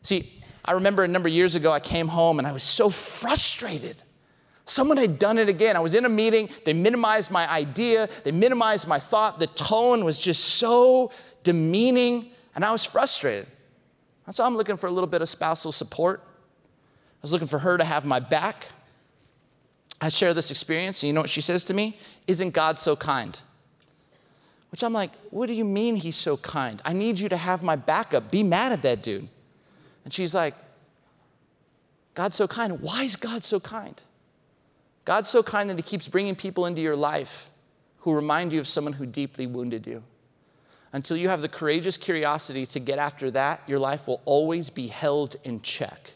See, 0.03 0.42
I 0.64 0.73
remember 0.73 1.05
a 1.05 1.09
number 1.09 1.29
of 1.29 1.35
years 1.35 1.55
ago, 1.55 1.70
I 1.70 1.81
came 1.81 2.09
home 2.09 2.38
and 2.38 2.49
I 2.49 2.53
was 2.53 2.62
so 2.62 2.90
frustrated. 2.90 4.03
Someone 4.64 4.96
had 4.96 5.18
done 5.18 5.38
it 5.38 5.49
again. 5.49 5.77
I 5.77 5.81
was 5.81 5.94
in 5.94 6.05
a 6.05 6.09
meeting, 6.09 6.49
they 6.64 6.73
minimized 6.73 7.31
my 7.31 7.51
idea, 7.51 8.09
they 8.25 8.33
minimized 8.33 8.87
my 8.87 8.99
thought. 8.99 9.38
The 9.38 9.49
tone 9.49 10.05
was 10.05 10.18
just 10.18 10.44
so 10.44 11.12
demeaning, 11.42 12.31
and 12.55 12.64
I 12.64 12.73
was 12.73 12.85
frustrated. 12.85 13.46
And 14.31 14.35
so 14.37 14.45
I'm 14.45 14.57
looking 14.57 14.77
for 14.77 14.87
a 14.87 14.93
little 14.93 15.09
bit 15.09 15.23
of 15.23 15.29
spousal 15.29 15.73
support. 15.73 16.23
I 16.25 17.19
was 17.21 17.33
looking 17.33 17.49
for 17.49 17.59
her 17.59 17.77
to 17.77 17.83
have 17.83 18.05
my 18.05 18.21
back. 18.21 18.69
I 20.01 20.09
share 20.09 20.35
this 20.35 20.53
experience, 20.53 21.03
and 21.03 21.09
you 21.09 21.12
know 21.12 21.23
what 21.23 21.31
she 21.31 21.40
says 21.40 21.64
to 21.64 21.75
me? 21.75 21.99
Isn't 22.29 22.51
God 22.51 22.79
so 22.79 22.95
kind? 22.95 23.37
Which 24.71 24.85
I'm 24.85 24.93
like, 24.93 25.11
what 25.31 25.47
do 25.47 25.53
you 25.53 25.64
mean 25.64 25.97
he's 25.97 26.14
so 26.14 26.37
kind? 26.37 26.81
I 26.85 26.93
need 26.93 27.19
you 27.19 27.29
to 27.29 27.37
have 27.37 27.64
my 27.64 27.75
backup. 27.75 28.31
Be 28.31 28.45
mad 28.45 28.71
at 28.71 28.83
that 28.83 29.03
dude. 29.03 29.27
And 30.05 30.14
she's 30.14 30.33
like, 30.33 30.55
God's 32.14 32.37
so 32.37 32.47
kind. 32.47 32.81
Why 32.81 33.03
is 33.03 33.16
God 33.16 33.43
so 33.43 33.59
kind? 33.59 34.01
God's 35.05 35.29
so 35.29 35.43
kind 35.43 35.69
that 35.71 35.77
he 35.77 35.83
keeps 35.83 36.07
bringing 36.07 36.37
people 36.37 36.66
into 36.66 36.81
your 36.81 36.95
life 36.95 37.51
who 38.03 38.14
remind 38.14 38.53
you 38.53 38.61
of 38.61 38.69
someone 38.69 38.93
who 38.93 39.07
deeply 39.07 39.49
wounded 39.49 39.88
you. 39.88 40.05
Until 40.92 41.16
you 41.16 41.29
have 41.29 41.40
the 41.40 41.48
courageous 41.48 41.96
curiosity 41.96 42.66
to 42.66 42.81
get 42.81 42.98
after 42.98 43.31
that, 43.31 43.62
your 43.66 43.79
life 43.79 44.09
will 44.09 44.20
always 44.24 44.70
be 44.70 44.88
held 44.88 45.37
in 45.44 45.62
check. 45.62 46.12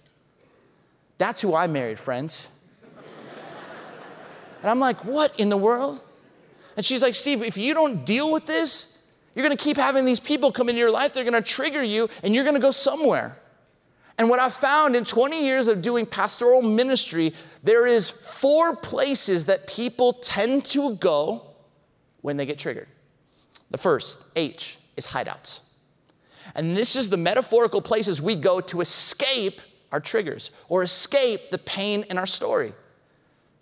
That's 1.17 1.41
who 1.41 1.55
I 1.55 1.67
married, 1.67 1.99
friends. 1.99 2.51
And 4.63 4.71
I'm 4.71 4.81
like, 4.81 5.05
what 5.05 5.39
in 5.39 5.51
the 5.51 5.59
world? 5.59 6.01
And 6.75 6.87
she's 6.87 7.03
like, 7.03 7.15
Steve, 7.15 7.43
if 7.43 7.59
you 7.59 7.75
don't 7.75 8.07
deal 8.07 8.33
with 8.33 8.47
this, 8.47 8.99
you're 9.35 9.43
gonna 9.43 9.59
keep 9.59 9.77
having 9.77 10.07
these 10.07 10.21
people 10.21 10.51
come 10.51 10.71
into 10.71 10.79
your 10.79 10.91
life, 10.91 11.13
they're 11.13 11.23
gonna 11.25 11.43
trigger 11.43 11.83
you, 11.83 12.09
and 12.23 12.35
you're 12.35 12.45
gonna 12.45 12.59
go 12.59 12.71
somewhere. 12.71 13.37
And 14.17 14.31
what 14.31 14.39
I've 14.39 14.55
found 14.55 14.95
in 14.97 15.05
20 15.05 15.45
years 15.45 15.69
of 15.69 15.83
doing 15.83 16.07
pastoral 16.07 16.63
ministry, 16.63 17.35
there 17.63 17.87
is 17.87 18.09
four 18.09 18.75
places 18.77 19.47
that 19.47 19.67
people 19.67 20.15
tend 20.15 20.65
to 20.67 20.95
go 20.97 21.43
when 22.23 22.37
they 22.37 22.47
get 22.47 22.59
triggered. 22.59 22.89
The 23.75 23.79
first, 23.79 24.23
H, 24.37 24.79
is 24.97 25.09
hideouts. 25.09 25.59
And 26.55 26.77
this 26.77 26.95
is 26.95 27.11
the 27.11 27.17
metaphorical 27.17 27.83
places 27.83 28.23
we 28.23 28.37
go 28.37 28.61
to 28.61 28.81
escape 28.81 29.61
our 29.91 29.99
triggers 29.99 30.53
or 30.69 30.85
escape 30.85 31.51
the 31.51 31.59
pain 31.59 32.05
in 32.09 32.17
our 32.17 32.25
story. 32.25 32.73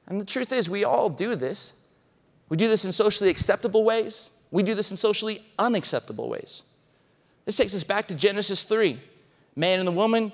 And 0.07 0.21
the 0.21 0.27
truth 0.27 0.53
is, 0.53 0.69
we 0.69 0.85
all 0.85 1.09
do 1.09 1.35
this. 1.35 1.73
We 2.51 2.59
do 2.59 2.69
this 2.69 2.85
in 2.85 2.93
socially 2.93 3.31
acceptable 3.31 3.85
ways, 3.85 4.33
we 4.51 4.63
do 4.63 4.75
this 4.75 4.91
in 4.91 4.99
socially 4.99 5.43
unacceptable 5.59 6.29
ways. 6.29 6.63
This 7.47 7.57
takes 7.57 7.75
us 7.75 7.83
back 7.83 8.07
to 8.09 8.15
Genesis 8.15 8.65
3. 8.65 9.01
Man 9.57 9.79
and 9.79 9.89
the 9.89 9.93
woman 9.93 10.31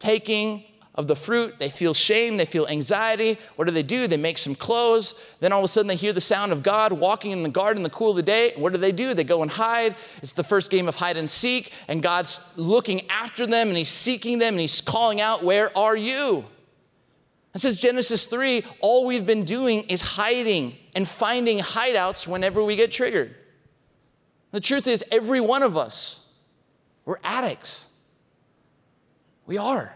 taking 0.00 0.64
of 0.94 1.08
the 1.08 1.16
fruit. 1.16 1.58
They 1.58 1.70
feel 1.70 1.94
shame, 1.94 2.36
they 2.36 2.44
feel 2.44 2.66
anxiety. 2.66 3.38
What 3.56 3.66
do 3.66 3.72
they 3.72 3.82
do? 3.82 4.06
They 4.06 4.16
make 4.16 4.38
some 4.38 4.54
clothes. 4.54 5.14
Then 5.40 5.52
all 5.52 5.60
of 5.60 5.64
a 5.64 5.68
sudden 5.68 5.88
they 5.88 5.96
hear 5.96 6.12
the 6.12 6.20
sound 6.20 6.52
of 6.52 6.62
God 6.62 6.92
walking 6.92 7.30
in 7.30 7.42
the 7.42 7.48
garden 7.48 7.78
in 7.78 7.82
the 7.82 7.90
cool 7.90 8.10
of 8.10 8.16
the 8.16 8.22
day. 8.22 8.52
What 8.56 8.72
do 8.72 8.78
they 8.78 8.92
do? 8.92 9.14
They 9.14 9.24
go 9.24 9.42
and 9.42 9.50
hide. 9.50 9.96
It's 10.22 10.32
the 10.32 10.44
first 10.44 10.70
game 10.70 10.88
of 10.88 10.96
hide 10.96 11.16
and 11.16 11.30
seek, 11.30 11.72
and 11.88 12.02
God's 12.02 12.40
looking 12.56 13.08
after 13.08 13.46
them 13.46 13.68
and 13.68 13.76
He's 13.76 13.88
seeking 13.88 14.38
them 14.38 14.54
and 14.54 14.60
He's 14.60 14.80
calling 14.80 15.20
out, 15.20 15.42
Where 15.42 15.76
are 15.76 15.96
you? 15.96 16.44
And 17.54 17.60
says 17.60 17.78
Genesis 17.78 18.24
3, 18.24 18.64
all 18.80 19.06
we've 19.06 19.26
been 19.26 19.44
doing 19.44 19.82
is 19.84 20.00
hiding 20.00 20.74
and 20.94 21.06
finding 21.06 21.58
hideouts 21.58 22.26
whenever 22.26 22.64
we 22.64 22.76
get 22.76 22.90
triggered. 22.90 23.34
The 24.52 24.60
truth 24.60 24.86
is, 24.86 25.04
every 25.10 25.40
one 25.40 25.62
of 25.62 25.76
us, 25.76 26.26
we're 27.04 27.18
addicts. 27.22 27.94
We 29.46 29.58
are. 29.58 29.94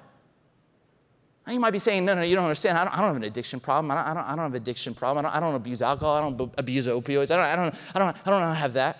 You 1.48 1.60
might 1.60 1.70
be 1.70 1.78
saying, 1.78 2.04
no, 2.04 2.14
no, 2.14 2.22
you 2.22 2.34
don't 2.34 2.44
understand. 2.44 2.76
I 2.76 2.84
don't, 2.84 2.94
I 2.94 2.96
don't 2.96 3.06
have 3.06 3.16
an 3.16 3.24
addiction 3.24 3.60
problem. 3.60 3.90
I 3.92 3.94
don't, 3.94 4.06
I 4.06 4.14
don't, 4.14 4.24
I 4.24 4.30
don't 4.30 4.38
have 4.38 4.54
an 4.54 4.62
addiction 4.62 4.94
problem. 4.94 5.24
I 5.24 5.28
don't, 5.28 5.36
I 5.36 5.40
don't 5.40 5.54
abuse 5.54 5.80
alcohol. 5.80 6.16
I 6.16 6.20
don't 6.20 6.52
abuse 6.58 6.88
opioids. 6.88 7.30
I 7.30 7.36
don't, 7.36 7.44
I, 7.44 7.56
don't, 7.56 7.74
I, 7.94 7.98
don't, 7.98 8.26
I 8.26 8.40
don't 8.40 8.56
have 8.56 8.72
that. 8.72 8.98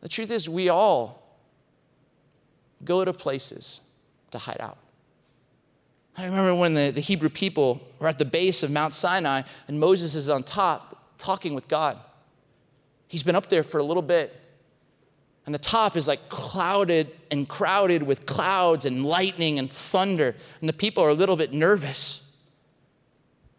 The 0.00 0.08
truth 0.08 0.30
is, 0.30 0.48
we 0.48 0.70
all 0.70 1.38
go 2.82 3.04
to 3.04 3.12
places 3.12 3.82
to 4.30 4.38
hide 4.38 4.56
out. 4.60 4.78
I 6.16 6.24
remember 6.24 6.54
when 6.54 6.74
the, 6.74 6.90
the 6.90 7.00
Hebrew 7.00 7.28
people 7.28 7.80
were 7.98 8.08
at 8.08 8.18
the 8.18 8.24
base 8.24 8.62
of 8.62 8.70
Mount 8.70 8.94
Sinai 8.94 9.42
and 9.68 9.78
Moses 9.78 10.14
is 10.14 10.28
on 10.28 10.42
top 10.42 11.14
talking 11.18 11.54
with 11.54 11.68
God. 11.68 11.98
He's 13.06 13.22
been 13.22 13.36
up 13.36 13.48
there 13.48 13.62
for 13.62 13.78
a 13.78 13.82
little 13.82 14.02
bit. 14.02 14.39
And 15.50 15.54
the 15.56 15.58
top 15.58 15.96
is 15.96 16.06
like 16.06 16.28
clouded 16.28 17.10
and 17.32 17.48
crowded 17.48 18.04
with 18.04 18.24
clouds 18.24 18.86
and 18.86 19.04
lightning 19.04 19.58
and 19.58 19.68
thunder. 19.68 20.36
And 20.60 20.68
the 20.68 20.72
people 20.72 21.02
are 21.02 21.08
a 21.08 21.14
little 21.14 21.34
bit 21.34 21.52
nervous. 21.52 22.32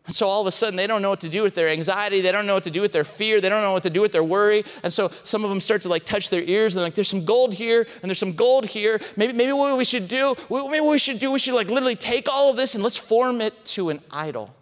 And 0.05 0.15
so 0.15 0.25
all 0.25 0.39
of 0.39 0.47
a 0.47 0.53
sudden, 0.53 0.77
they 0.77 0.87
don't 0.87 1.01
know 1.01 1.09
what 1.09 1.19
to 1.19 1.27
do 1.27 1.43
with 1.43 1.53
their 1.53 1.67
anxiety. 1.67 2.21
They 2.21 2.31
don't 2.31 2.47
know 2.47 2.53
what 2.53 2.63
to 2.63 2.71
do 2.71 2.79
with 2.79 2.93
their 2.93 3.03
fear. 3.03 3.41
They 3.41 3.49
don't 3.49 3.61
know 3.61 3.73
what 3.73 3.83
to 3.83 3.89
do 3.89 3.99
with 3.99 4.13
their 4.13 4.23
worry. 4.23 4.63
And 4.83 4.93
so 4.93 5.11
some 5.25 5.43
of 5.43 5.49
them 5.49 5.59
start 5.59 5.81
to 5.81 5.89
like 5.89 6.05
touch 6.05 6.29
their 6.29 6.43
ears. 6.43 6.77
And 6.77 6.81
like, 6.81 6.95
there's 6.95 7.09
some 7.09 7.25
gold 7.25 7.53
here 7.53 7.85
and 8.01 8.09
there's 8.09 8.19
some 8.19 8.35
gold 8.35 8.67
here. 8.67 9.01
Maybe, 9.17 9.33
maybe 9.33 9.51
what 9.51 9.77
we 9.77 9.83
should 9.83 10.07
do, 10.07 10.33
maybe 10.49 10.79
what 10.79 10.91
we 10.91 10.97
should 10.97 11.19
do, 11.19 11.29
we 11.29 11.39
should 11.39 11.55
like 11.55 11.67
literally 11.67 11.97
take 11.97 12.29
all 12.31 12.49
of 12.49 12.55
this 12.55 12.73
and 12.73 12.85
let's 12.85 12.95
form 12.95 13.41
it 13.41 13.65
to 13.65 13.89
an 13.89 13.99
idol. 14.11 14.55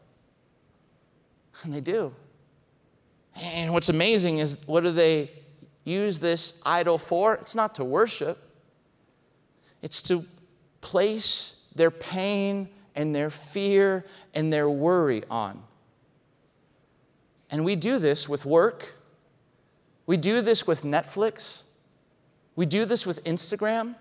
And 1.62 1.72
they 1.72 1.82
do. 1.82 2.12
And 3.36 3.72
what's 3.72 3.90
amazing 3.90 4.40
is 4.40 4.58
what 4.66 4.84
do 4.84 4.90
they 4.90 5.30
use 5.84 6.20
this 6.20 6.62
idol 6.66 6.98
for? 6.98 7.36
It's 7.36 7.56
not 7.56 7.76
to 7.76 7.84
worship, 7.84 8.38
it's 9.82 10.02
to 10.04 10.26
place 10.82 11.64
their 11.76 11.92
pain 11.92 12.70
and 12.96 13.16
their 13.16 13.30
fear 13.30 14.06
and 14.34 14.52
their 14.52 14.70
worry 14.70 15.24
on. 15.30 15.62
And 17.52 17.66
we 17.66 17.76
do 17.76 17.98
this 17.98 18.28
with 18.28 18.46
work. 18.46 18.96
We 20.06 20.18
do 20.18 20.42
this 20.42 20.68
with 20.68 20.84
Netflix. 20.84 21.64
We 22.56 22.66
do 22.66 22.86
this 22.86 23.06
with 23.06 23.24
Instagram. 23.24 23.96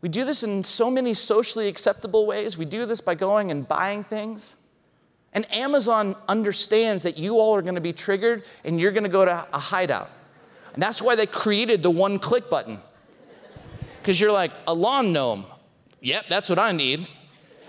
We 0.00 0.08
do 0.08 0.24
this 0.24 0.42
in 0.42 0.64
so 0.64 0.90
many 0.90 1.12
socially 1.12 1.68
acceptable 1.68 2.26
ways. 2.26 2.56
We 2.56 2.64
do 2.64 2.86
this 2.86 3.00
by 3.00 3.14
going 3.14 3.50
and 3.50 3.68
buying 3.68 4.02
things. 4.04 4.56
And 5.32 5.50
Amazon 5.52 6.16
understands 6.28 7.02
that 7.02 7.18
you 7.18 7.38
all 7.38 7.54
are 7.54 7.62
going 7.62 7.74
to 7.74 7.80
be 7.80 7.92
triggered 7.92 8.44
and 8.64 8.80
you're 8.80 8.92
going 8.92 9.04
to 9.04 9.10
go 9.10 9.24
to 9.24 9.46
a 9.52 9.58
hideout. 9.58 10.10
And 10.74 10.82
that's 10.82 11.02
why 11.02 11.14
they 11.14 11.26
created 11.26 11.82
the 11.82 11.90
one 11.90 12.18
click 12.18 12.48
button. 12.48 12.78
Because 14.00 14.20
you're 14.20 14.32
like, 14.32 14.52
a 14.66 14.74
lawn 14.74 15.12
gnome. 15.12 15.44
Yep, 16.00 16.26
that's 16.28 16.48
what 16.48 16.58
I 16.58 16.72
need. 16.72 17.10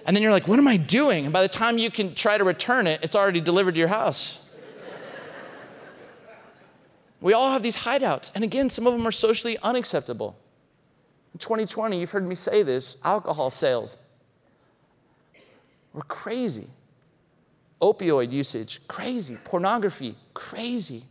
And 0.06 0.16
then 0.16 0.24
you're 0.24 0.32
like, 0.32 0.48
what 0.48 0.58
am 0.58 0.68
I 0.68 0.78
doing? 0.78 1.26
And 1.26 1.34
by 1.34 1.42
the 1.42 1.48
time 1.48 1.78
you 1.78 1.92
can 1.92 2.16
try 2.16 2.38
to 2.38 2.44
return 2.44 2.88
it, 2.88 3.02
it's 3.04 3.16
already 3.16 3.42
delivered 3.42 3.74
to 3.74 3.80
your 3.80 3.88
house. 3.88 4.40
we 7.20 7.34
all 7.34 7.52
have 7.52 7.62
these 7.62 7.78
hideouts. 7.78 8.32
And 8.34 8.44
again, 8.44 8.70
some 8.70 8.88
of 8.88 8.94
them 8.94 9.06
are 9.06 9.12
socially 9.12 9.58
unacceptable. 9.62 10.36
In 11.34 11.40
2020, 11.40 12.00
you've 12.00 12.12
heard 12.12 12.28
me 12.28 12.36
say 12.36 12.64
this 12.64 12.98
alcohol 13.04 13.52
sales 13.52 13.98
were 15.94 16.04
crazy. 16.04 16.68
Opioid 17.82 18.32
usage, 18.32 18.86
crazy. 18.88 19.38
Pornography, 19.44 20.16
crazy. 20.34 21.04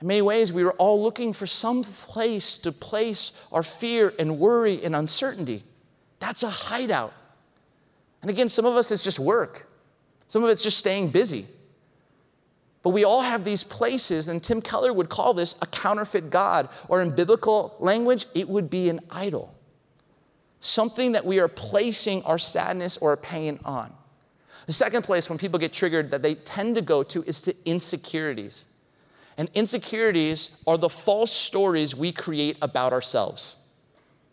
In 0.00 0.06
many 0.06 0.22
ways, 0.22 0.52
we 0.52 0.62
were 0.62 0.74
all 0.74 1.02
looking 1.02 1.32
for 1.32 1.46
some 1.46 1.82
place 1.82 2.58
to 2.58 2.70
place 2.70 3.32
our 3.50 3.62
fear 3.62 4.14
and 4.18 4.38
worry 4.38 4.82
and 4.84 4.94
uncertainty. 4.94 5.64
That's 6.20 6.42
a 6.42 6.50
hideout. 6.50 7.12
And 8.22 8.30
again, 8.30 8.48
some 8.48 8.64
of 8.64 8.74
us, 8.74 8.90
it's 8.90 9.04
just 9.04 9.18
work, 9.18 9.68
some 10.26 10.44
of 10.44 10.50
it's 10.50 10.62
just 10.62 10.78
staying 10.78 11.10
busy. 11.10 11.46
But 12.82 12.90
we 12.90 13.04
all 13.04 13.22
have 13.22 13.44
these 13.44 13.64
places, 13.64 14.28
and 14.28 14.42
Tim 14.42 14.62
Keller 14.62 14.92
would 14.92 15.08
call 15.08 15.34
this 15.34 15.56
a 15.60 15.66
counterfeit 15.66 16.30
God, 16.30 16.68
or 16.88 17.02
in 17.02 17.10
biblical 17.10 17.76
language, 17.80 18.26
it 18.34 18.48
would 18.48 18.70
be 18.70 18.88
an 18.88 19.00
idol. 19.10 19.52
Something 20.60 21.12
that 21.12 21.24
we 21.24 21.40
are 21.40 21.48
placing 21.48 22.22
our 22.22 22.38
sadness 22.38 22.96
or 22.98 23.10
our 23.10 23.16
pain 23.16 23.58
on. 23.64 23.92
The 24.66 24.72
second 24.72 25.02
place 25.02 25.28
when 25.28 25.38
people 25.38 25.58
get 25.58 25.72
triggered 25.72 26.10
that 26.12 26.22
they 26.22 26.36
tend 26.36 26.76
to 26.76 26.82
go 26.82 27.02
to 27.02 27.22
is 27.24 27.40
to 27.42 27.54
insecurities. 27.64 28.66
And 29.38 29.48
insecurities 29.54 30.50
are 30.66 30.76
the 30.76 30.88
false 30.88 31.32
stories 31.32 31.94
we 31.94 32.10
create 32.10 32.58
about 32.60 32.92
ourselves. 32.92 33.56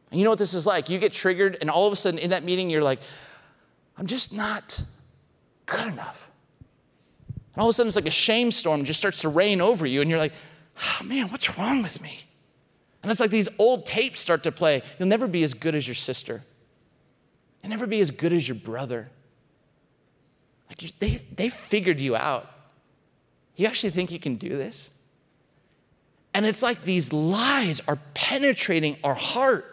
And 0.09 0.19
you 0.19 0.23
know 0.23 0.31
what 0.31 0.39
this 0.39 0.55
is 0.55 0.65
like? 0.65 0.89
You 0.89 0.97
get 0.97 1.13
triggered, 1.13 1.59
and 1.61 1.69
all 1.69 1.85
of 1.85 1.93
a 1.93 1.95
sudden 1.95 2.19
in 2.19 2.31
that 2.31 2.43
meeting, 2.43 2.71
you're 2.71 2.83
like, 2.83 2.99
I'm 3.97 4.07
just 4.07 4.33
not 4.33 4.83
good 5.67 5.87
enough. 5.87 6.31
And 7.53 7.61
all 7.61 7.67
of 7.67 7.69
a 7.69 7.73
sudden, 7.73 7.87
it's 7.87 7.95
like 7.95 8.07
a 8.07 8.11
shame 8.11 8.51
storm 8.51 8.83
just 8.83 8.99
starts 8.99 9.21
to 9.21 9.29
rain 9.29 9.61
over 9.61 9.85
you, 9.85 10.01
and 10.01 10.09
you're 10.09 10.19
like, 10.19 10.33
oh, 10.81 11.03
man, 11.03 11.29
what's 11.29 11.55
wrong 11.55 11.83
with 11.83 12.01
me? 12.01 12.21
And 13.03 13.11
it's 13.11 13.19
like 13.19 13.29
these 13.29 13.49
old 13.59 13.85
tapes 13.85 14.19
start 14.19 14.41
to 14.43 14.51
play. 14.51 14.81
You'll 14.97 15.07
never 15.07 15.27
be 15.27 15.43
as 15.43 15.53
good 15.53 15.75
as 15.75 15.87
your 15.87 15.95
sister, 15.95 16.43
you'll 17.61 17.69
never 17.69 17.85
be 17.85 17.99
as 17.99 18.09
good 18.09 18.33
as 18.33 18.47
your 18.47 18.55
brother. 18.55 19.11
Like 20.67 20.81
you, 20.81 20.89
they, 20.97 21.21
they 21.35 21.49
figured 21.49 22.01
you 22.01 22.15
out. 22.15 22.49
You 23.55 23.67
actually 23.67 23.91
think 23.91 24.11
you 24.11 24.19
can 24.19 24.35
do 24.35 24.49
this? 24.49 24.89
And 26.35 26.45
it's 26.45 26.61
like 26.61 26.83
these 26.83 27.13
lies 27.13 27.79
are 27.87 27.97
penetrating 28.13 28.97
our 29.05 29.13
heart. 29.13 29.63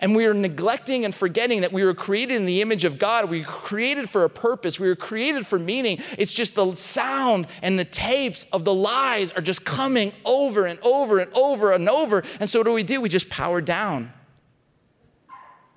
And 0.00 0.16
we 0.16 0.24
are 0.24 0.32
neglecting 0.32 1.04
and 1.04 1.14
forgetting 1.14 1.60
that 1.60 1.70
we 1.70 1.84
were 1.84 1.92
created 1.92 2.36
in 2.36 2.46
the 2.46 2.62
image 2.62 2.84
of 2.84 2.98
God. 2.98 3.28
We 3.28 3.40
were 3.40 3.46
created 3.46 4.08
for 4.08 4.24
a 4.24 4.30
purpose. 4.30 4.80
We 4.80 4.88
were 4.88 4.96
created 4.96 5.46
for 5.46 5.58
meaning. 5.58 5.98
It's 6.16 6.32
just 6.32 6.54
the 6.54 6.74
sound 6.76 7.46
and 7.60 7.78
the 7.78 7.84
tapes 7.84 8.44
of 8.54 8.64
the 8.64 8.72
lies 8.72 9.32
are 9.32 9.42
just 9.42 9.66
coming 9.66 10.14
over 10.24 10.64
and 10.64 10.78
over 10.80 11.18
and 11.18 11.30
over 11.34 11.72
and 11.72 11.90
over. 11.90 12.24
And 12.40 12.48
so, 12.48 12.60
what 12.60 12.64
do 12.64 12.72
we 12.72 12.82
do? 12.82 13.02
We 13.02 13.10
just 13.10 13.28
power 13.28 13.60
down. 13.60 14.10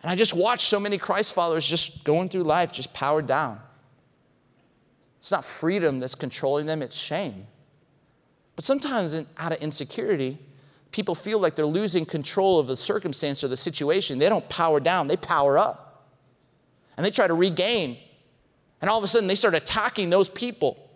And 0.01 0.09
I 0.09 0.15
just 0.15 0.33
watch 0.33 0.61
so 0.61 0.79
many 0.79 0.97
Christ 0.97 1.33
followers 1.33 1.67
just 1.67 2.05
going 2.05 2.29
through 2.29 2.43
life, 2.43 2.71
just 2.71 2.93
powered 2.93 3.27
down. 3.27 3.59
It's 5.19 5.31
not 5.31 5.43
freedom 5.43 5.99
that's 5.99 6.15
controlling 6.15 6.67
them, 6.67 6.81
it's 6.81 6.95
shame. 6.95 7.47
But 8.57 8.65
sometimes, 8.65 9.13
in, 9.13 9.27
out 9.37 9.53
of 9.53 9.59
insecurity, 9.61 10.39
people 10.91 11.13
feel 11.15 11.39
like 11.39 11.55
they're 11.55 11.65
losing 11.65 12.05
control 12.05 12.59
of 12.59 12.67
the 12.67 12.75
circumstance 12.75 13.43
or 13.43 13.47
the 13.47 13.55
situation. 13.55 14.17
They 14.17 14.27
don't 14.27 14.49
power 14.49 14.81
down, 14.81 15.07
they 15.07 15.15
power 15.15 15.57
up. 15.57 16.09
And 16.97 17.05
they 17.05 17.11
try 17.11 17.27
to 17.27 17.35
regain. 17.35 17.97
And 18.81 18.89
all 18.89 18.97
of 18.97 19.03
a 19.03 19.07
sudden, 19.07 19.27
they 19.27 19.35
start 19.35 19.53
attacking 19.53 20.09
those 20.09 20.27
people 20.27 20.89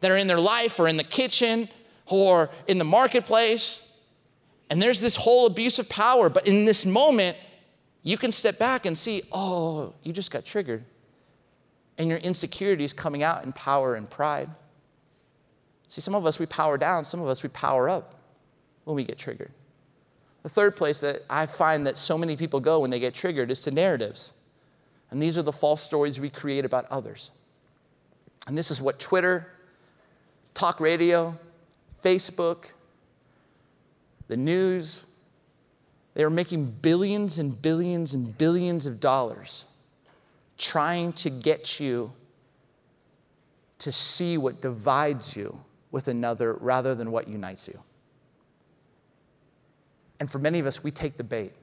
that 0.00 0.10
are 0.10 0.16
in 0.16 0.26
their 0.26 0.40
life 0.40 0.80
or 0.80 0.88
in 0.88 0.96
the 0.96 1.04
kitchen 1.04 1.68
or 2.06 2.48
in 2.66 2.78
the 2.78 2.84
marketplace. 2.84 3.86
And 4.70 4.80
there's 4.80 5.02
this 5.02 5.16
whole 5.16 5.46
abuse 5.46 5.78
of 5.78 5.90
power. 5.90 6.30
But 6.30 6.46
in 6.46 6.64
this 6.64 6.86
moment, 6.86 7.36
you 8.02 8.16
can 8.16 8.32
step 8.32 8.58
back 8.58 8.86
and 8.86 8.96
see, 8.96 9.22
oh, 9.32 9.92
you 10.02 10.14
just 10.14 10.30
got 10.30 10.46
triggered. 10.46 10.82
And 11.98 12.08
your 12.08 12.18
insecurity 12.18 12.84
is 12.84 12.94
coming 12.94 13.22
out 13.22 13.44
in 13.44 13.52
power 13.52 13.96
and 13.96 14.08
pride. 14.08 14.48
See, 15.88 16.00
some 16.00 16.14
of 16.14 16.26
us, 16.26 16.38
we 16.38 16.46
power 16.46 16.76
down, 16.76 17.04
some 17.04 17.20
of 17.20 17.28
us, 17.28 17.42
we 17.42 17.48
power 17.50 17.88
up 17.88 18.14
when 18.84 18.96
we 18.96 19.04
get 19.04 19.18
triggered. 19.18 19.52
The 20.42 20.48
third 20.48 20.76
place 20.76 21.00
that 21.00 21.22
I 21.28 21.46
find 21.46 21.86
that 21.86 21.96
so 21.96 22.16
many 22.16 22.36
people 22.36 22.60
go 22.60 22.80
when 22.80 22.90
they 22.90 23.00
get 23.00 23.14
triggered 23.14 23.50
is 23.50 23.62
to 23.62 23.70
narratives. 23.70 24.32
And 25.10 25.20
these 25.20 25.38
are 25.38 25.42
the 25.42 25.52
false 25.52 25.82
stories 25.82 26.20
we 26.20 26.30
create 26.30 26.64
about 26.64 26.86
others. 26.86 27.30
And 28.46 28.56
this 28.56 28.70
is 28.70 28.80
what 28.80 28.98
Twitter, 28.98 29.52
talk 30.54 30.80
radio, 30.80 31.36
Facebook, 32.02 32.72
the 34.28 34.36
news, 34.36 35.06
they 36.14 36.24
are 36.24 36.30
making 36.30 36.66
billions 36.82 37.38
and 37.38 37.60
billions 37.60 38.14
and 38.14 38.36
billions 38.38 38.86
of 38.86 39.00
dollars 39.00 39.66
trying 40.58 41.12
to 41.12 41.30
get 41.30 41.78
you 41.78 42.12
to 43.78 43.92
see 43.92 44.38
what 44.38 44.62
divides 44.62 45.36
you 45.36 45.58
with 45.96 46.08
another 46.08 46.52
rather 46.60 46.94
than 46.94 47.10
what 47.10 47.26
unites 47.26 47.68
you. 47.68 47.80
And 50.20 50.30
for 50.30 50.38
many 50.38 50.58
of 50.58 50.66
us, 50.66 50.84
we 50.84 50.90
take 50.90 51.16
the 51.16 51.24
bait. 51.24 51.54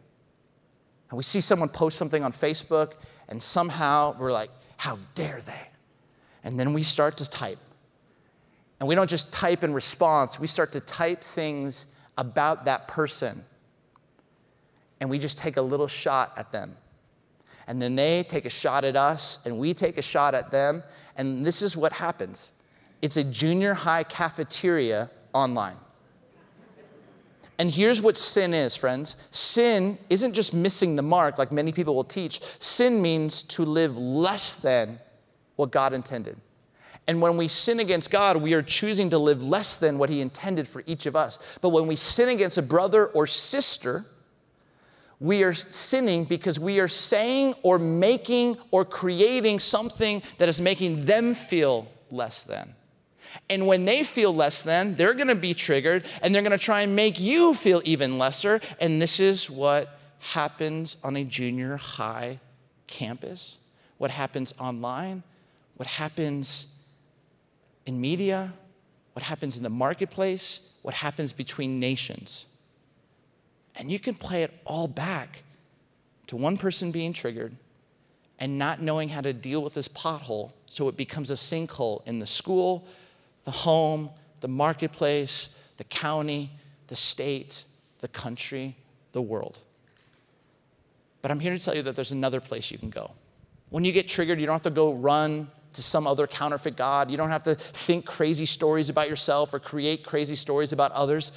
And 1.12 1.18
we 1.18 1.22
see 1.22 1.40
someone 1.40 1.70
post 1.70 2.00
something 2.00 2.24
on 2.24 2.32
Facebook, 2.32 2.94
and 3.30 3.42
somehow 3.44 4.16
we're 4.20 4.32
like, 4.32 4.50
how 4.78 4.98
dare 5.14 5.40
they? 5.42 5.68
And 6.44 6.60
then 6.60 6.74
we 6.74 6.82
start 6.82 7.16
to 7.18 7.30
type. 7.30 7.60
And 8.80 8.90
we 8.90 8.96
don't 8.96 9.08
just 9.08 9.32
type 9.32 9.64
in 9.64 9.72
response, 9.72 10.40
we 10.40 10.48
start 10.48 10.72
to 10.72 10.80
type 10.80 11.22
things 11.22 11.86
about 12.18 12.66
that 12.66 12.88
person. 12.88 13.46
And 15.00 15.12
we 15.12 15.20
just 15.20 15.38
take 15.38 15.58
a 15.58 15.62
little 15.62 15.88
shot 15.88 16.34
at 16.38 16.52
them. 16.52 16.76
And 17.68 17.80
then 17.80 17.96
they 17.96 18.24
take 18.24 18.46
a 18.46 18.50
shot 18.50 18.84
at 18.84 18.96
us, 18.96 19.46
and 19.46 19.60
we 19.60 19.76
take 19.76 20.00
a 20.00 20.02
shot 20.02 20.34
at 20.34 20.50
them. 20.50 20.82
And 21.18 21.46
this 21.46 21.62
is 21.62 21.78
what 21.78 21.94
happens 21.94 22.53
it's 23.04 23.18
a 23.18 23.24
junior 23.24 23.74
high 23.74 24.04
cafeteria 24.04 25.12
online. 25.34 25.76
And 27.60 27.70
here's 27.70 28.02
what 28.02 28.18
sin 28.18 28.54
is, 28.54 28.78
friends 28.78 29.18
sin 29.30 29.98
isn't 30.10 30.34
just 30.34 30.54
missing 30.54 30.96
the 30.96 31.02
mark, 31.02 31.38
like 31.38 31.52
many 31.52 31.74
people 31.74 31.96
will 31.96 32.06
teach. 32.06 32.42
Sin 32.60 33.02
means 33.02 33.44
to 33.44 33.66
live 33.66 33.98
less 33.98 34.56
than 34.56 35.00
what 35.58 35.70
God 35.70 35.92
intended. 35.92 36.38
And 37.06 37.22
when 37.22 37.36
we 37.36 37.50
sin 37.50 37.82
against 37.82 38.10
God, 38.10 38.38
we 38.38 38.54
are 38.54 38.62
choosing 38.62 39.10
to 39.10 39.18
live 39.18 39.44
less 39.44 39.76
than 39.76 39.98
what 39.98 40.10
He 40.10 40.22
intended 40.22 40.66
for 40.66 40.82
each 40.86 41.06
of 41.06 41.18
us. 41.18 41.58
But 41.62 41.70
when 41.70 41.88
we 41.88 41.98
sin 41.98 42.30
against 42.30 42.58
a 42.58 42.62
brother 42.62 43.08
or 43.08 43.28
sister, 43.28 44.06
we 45.20 45.44
are 45.44 45.54
sinning 45.54 46.24
because 46.24 46.58
we 46.58 46.80
are 46.80 46.88
saying 46.88 47.56
or 47.64 47.78
making 47.78 48.56
or 48.72 48.86
creating 48.86 49.60
something 49.60 50.24
that 50.38 50.48
is 50.48 50.62
making 50.62 51.06
them 51.06 51.34
feel 51.34 51.90
less 52.10 52.44
than. 52.44 52.74
And 53.50 53.68
when 53.68 53.86
they 53.86 54.04
feel 54.04 54.34
less 54.34 54.64
than, 54.64 54.96
they're 54.96 55.14
gonna 55.14 55.36
be 55.36 55.54
triggered 55.54 56.06
and 56.22 56.34
they're 56.34 56.44
gonna 56.44 56.58
try 56.58 56.82
and 56.82 56.96
make 56.96 57.20
you 57.20 57.54
feel 57.54 57.82
even 57.86 58.18
lesser. 58.18 58.62
And 58.80 59.02
this 59.02 59.20
is 59.20 59.50
what 59.50 60.00
happens 60.20 60.98
on 61.04 61.18
a 61.18 61.24
junior 61.24 61.78
high 61.78 62.40
campus, 62.88 63.58
what 63.98 64.12
happens 64.12 64.54
online, 64.60 65.24
what 65.76 65.88
happens 65.88 66.68
in 67.86 68.00
media, 68.00 68.54
what 69.14 69.24
happens 69.24 69.58
in 69.58 69.64
the 69.64 69.70
marketplace, 69.70 70.62
what 70.82 70.94
happens 70.94 71.34
between 71.34 71.80
nations. 71.80 72.46
And 73.76 73.92
you 73.92 74.00
can 74.00 74.14
play 74.14 74.44
it 74.44 74.54
all 74.66 74.88
back 74.88 75.44
to 76.28 76.36
one 76.36 76.58
person 76.58 76.92
being 76.92 77.14
triggered 77.14 77.56
and 78.40 78.58
not 78.58 78.82
knowing 78.82 79.10
how 79.10 79.22
to 79.22 79.34
deal 79.34 79.62
with 79.62 79.74
this 79.74 79.88
pothole 79.88 80.52
so 80.66 80.88
it 80.88 80.98
becomes 80.98 81.30
a 81.32 81.36
sinkhole 81.36 82.06
in 82.08 82.20
the 82.20 82.28
school, 82.28 82.86
the 83.44 83.52
home, 83.52 84.10
the 84.42 84.48
marketplace, 84.48 85.50
the 85.78 85.84
county, 85.86 86.52
the 86.88 86.96
state, 86.96 87.66
the 88.00 88.08
country, 88.08 88.76
the 89.12 89.22
world. 89.22 89.60
But 91.22 91.32
I'm 91.32 91.40
here 91.40 91.58
to 91.58 91.64
tell 91.64 91.76
you 91.76 91.82
that 91.84 91.96
there's 91.96 92.12
another 92.12 92.42
place 92.42 92.70
you 92.72 92.78
can 92.78 92.90
go. 92.90 93.12
When 93.70 93.86
you 93.86 93.92
get 93.92 94.08
triggered, 94.08 94.40
you 94.40 94.46
don't 94.46 94.56
have 94.56 94.62
to 94.64 94.70
go 94.70 94.94
run 94.94 95.50
to 95.74 95.82
some 95.82 96.06
other 96.06 96.28
counterfeit 96.28 96.76
God. 96.76 97.10
You 97.10 97.18
don't 97.18 97.30
have 97.30 97.44
to 97.44 97.56
think 97.56 98.06
crazy 98.06 98.46
stories 98.46 98.90
about 98.90 99.10
yourself 99.10 99.54
or 99.54 99.60
create 99.60 100.04
crazy 100.04 100.36
stories 100.36 100.72
about 100.74 100.92
others. 100.92 101.32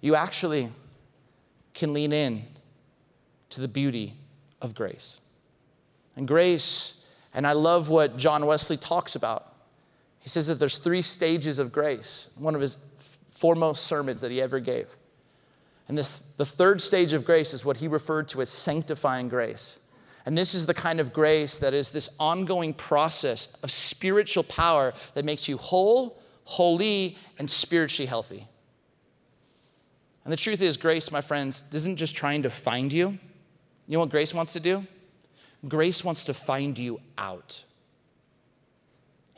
You 0.00 0.14
actually 0.14 0.68
can 1.74 1.92
lean 1.92 2.12
in 2.12 2.44
to 3.50 3.60
the 3.60 3.68
beauty 3.68 4.14
of 4.62 4.74
grace. 4.74 5.20
And 6.16 6.28
grace, 6.28 7.04
and 7.34 7.46
I 7.46 7.52
love 7.52 7.88
what 7.88 8.16
John 8.16 8.46
Wesley 8.46 8.76
talks 8.76 9.16
about. 9.16 9.49
He 10.20 10.28
says 10.28 10.46
that 10.46 10.56
there's 10.56 10.78
three 10.78 11.02
stages 11.02 11.58
of 11.58 11.72
grace, 11.72 12.30
one 12.36 12.54
of 12.54 12.60
his 12.60 12.78
foremost 13.30 13.86
sermons 13.86 14.20
that 14.20 14.30
he 14.30 14.40
ever 14.40 14.60
gave. 14.60 14.94
And 15.88 15.98
this, 15.98 16.22
the 16.36 16.46
third 16.46 16.80
stage 16.80 17.12
of 17.12 17.24
grace 17.24 17.52
is 17.52 17.64
what 17.64 17.78
he 17.78 17.88
referred 17.88 18.28
to 18.28 18.42
as 18.42 18.48
sanctifying 18.48 19.28
grace. 19.28 19.80
And 20.26 20.36
this 20.36 20.54
is 20.54 20.66
the 20.66 20.74
kind 20.74 21.00
of 21.00 21.12
grace 21.12 21.58
that 21.58 21.74
is 21.74 21.90
this 21.90 22.10
ongoing 22.20 22.74
process 22.74 23.52
of 23.62 23.70
spiritual 23.70 24.44
power 24.44 24.92
that 25.14 25.24
makes 25.24 25.48
you 25.48 25.56
whole, 25.56 26.20
holy, 26.44 27.16
and 27.38 27.50
spiritually 27.50 28.06
healthy. 28.06 28.46
And 30.24 30.32
the 30.32 30.36
truth 30.36 30.60
is, 30.60 30.76
grace, 30.76 31.10
my 31.10 31.22
friends, 31.22 31.64
isn't 31.72 31.96
just 31.96 32.14
trying 32.14 32.42
to 32.42 32.50
find 32.50 32.92
you. 32.92 33.08
You 33.88 33.94
know 33.94 34.00
what 34.00 34.10
grace 34.10 34.34
wants 34.34 34.52
to 34.52 34.60
do? 34.60 34.86
Grace 35.66 36.04
wants 36.04 36.26
to 36.26 36.34
find 36.34 36.78
you 36.78 37.00
out. 37.18 37.64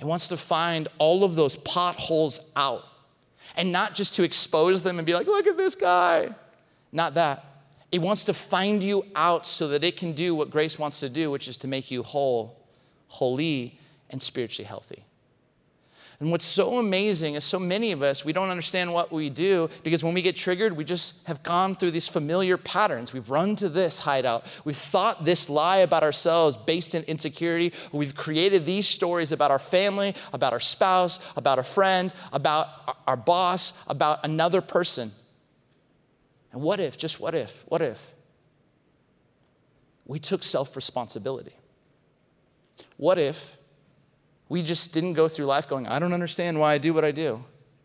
It 0.02 0.06
wants 0.06 0.26
to 0.28 0.36
find 0.36 0.88
all 0.98 1.22
of 1.22 1.36
those 1.36 1.54
potholes 1.54 2.40
out. 2.56 2.82
And 3.56 3.70
not 3.70 3.94
just 3.94 4.16
to 4.16 4.24
expose 4.24 4.82
them 4.82 4.98
and 4.98 5.06
be 5.06 5.14
like, 5.14 5.28
look 5.28 5.46
at 5.46 5.56
this 5.56 5.76
guy. 5.76 6.34
Not 6.90 7.14
that. 7.14 7.44
It 7.92 8.00
wants 8.00 8.24
to 8.24 8.34
find 8.34 8.82
you 8.82 9.06
out 9.14 9.46
so 9.46 9.68
that 9.68 9.84
it 9.84 9.96
can 9.96 10.12
do 10.12 10.34
what 10.34 10.50
grace 10.50 10.76
wants 10.76 10.98
to 11.00 11.08
do, 11.08 11.30
which 11.30 11.46
is 11.46 11.56
to 11.58 11.68
make 11.68 11.92
you 11.92 12.02
whole, 12.02 12.58
holy, 13.06 13.78
and 14.10 14.20
spiritually 14.20 14.66
healthy. 14.66 15.04
And 16.22 16.30
what's 16.30 16.44
so 16.44 16.78
amazing 16.78 17.34
is 17.34 17.42
so 17.42 17.58
many 17.58 17.90
of 17.90 18.00
us, 18.00 18.24
we 18.24 18.32
don't 18.32 18.48
understand 18.48 18.94
what 18.94 19.10
we 19.10 19.28
do 19.28 19.68
because 19.82 20.04
when 20.04 20.14
we 20.14 20.22
get 20.22 20.36
triggered, 20.36 20.76
we 20.76 20.84
just 20.84 21.16
have 21.26 21.42
gone 21.42 21.74
through 21.74 21.90
these 21.90 22.06
familiar 22.06 22.56
patterns. 22.56 23.12
We've 23.12 23.28
run 23.28 23.56
to 23.56 23.68
this 23.68 23.98
hideout. 23.98 24.46
We've 24.64 24.76
thought 24.76 25.24
this 25.24 25.50
lie 25.50 25.78
about 25.78 26.04
ourselves 26.04 26.56
based 26.56 26.94
in 26.94 27.02
insecurity. 27.08 27.72
We've 27.90 28.14
created 28.14 28.66
these 28.66 28.86
stories 28.86 29.32
about 29.32 29.50
our 29.50 29.58
family, 29.58 30.14
about 30.32 30.52
our 30.52 30.60
spouse, 30.60 31.18
about 31.34 31.58
a 31.58 31.64
friend, 31.64 32.14
about 32.32 32.68
our 33.08 33.16
boss, 33.16 33.72
about 33.88 34.20
another 34.22 34.60
person. 34.60 35.10
And 36.52 36.62
what 36.62 36.78
if, 36.78 36.96
just 36.96 37.18
what 37.18 37.34
if, 37.34 37.64
what 37.66 37.82
if 37.82 38.14
we 40.06 40.20
took 40.20 40.44
self 40.44 40.76
responsibility? 40.76 41.56
What 42.96 43.18
if 43.18 43.56
we 44.52 44.62
just 44.62 44.92
didn't 44.92 45.14
go 45.14 45.28
through 45.28 45.46
life 45.46 45.66
going, 45.66 45.86
I 45.86 45.98
don't 45.98 46.12
understand 46.12 46.60
why 46.60 46.74
I 46.74 46.78
do 46.78 46.92
what 46.92 47.06
I 47.06 47.10
do. 47.10 47.42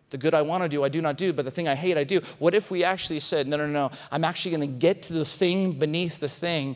The 0.10 0.18
good 0.18 0.34
I 0.34 0.42
want 0.42 0.64
to 0.64 0.70
do, 0.70 0.84
I 0.84 0.90
do 0.90 1.02
not 1.02 1.16
do, 1.16 1.32
but 1.32 1.46
the 1.46 1.52
thing 1.52 1.66
I 1.66 1.76
hate, 1.76 1.98
I 1.98 2.04
do. 2.04 2.20
What 2.40 2.54
if 2.54 2.70
we 2.70 2.84
actually 2.84 3.22
said, 3.22 3.48
no, 3.48 3.56
no, 3.56 3.68
no, 3.68 3.90
I'm 4.12 4.26
actually 4.26 4.52
going 4.52 4.70
to 4.70 4.78
get 4.78 5.04
to 5.04 5.14
the 5.14 5.24
thing 5.24 5.72
beneath 5.72 6.20
the 6.20 6.28
thing, 6.28 6.76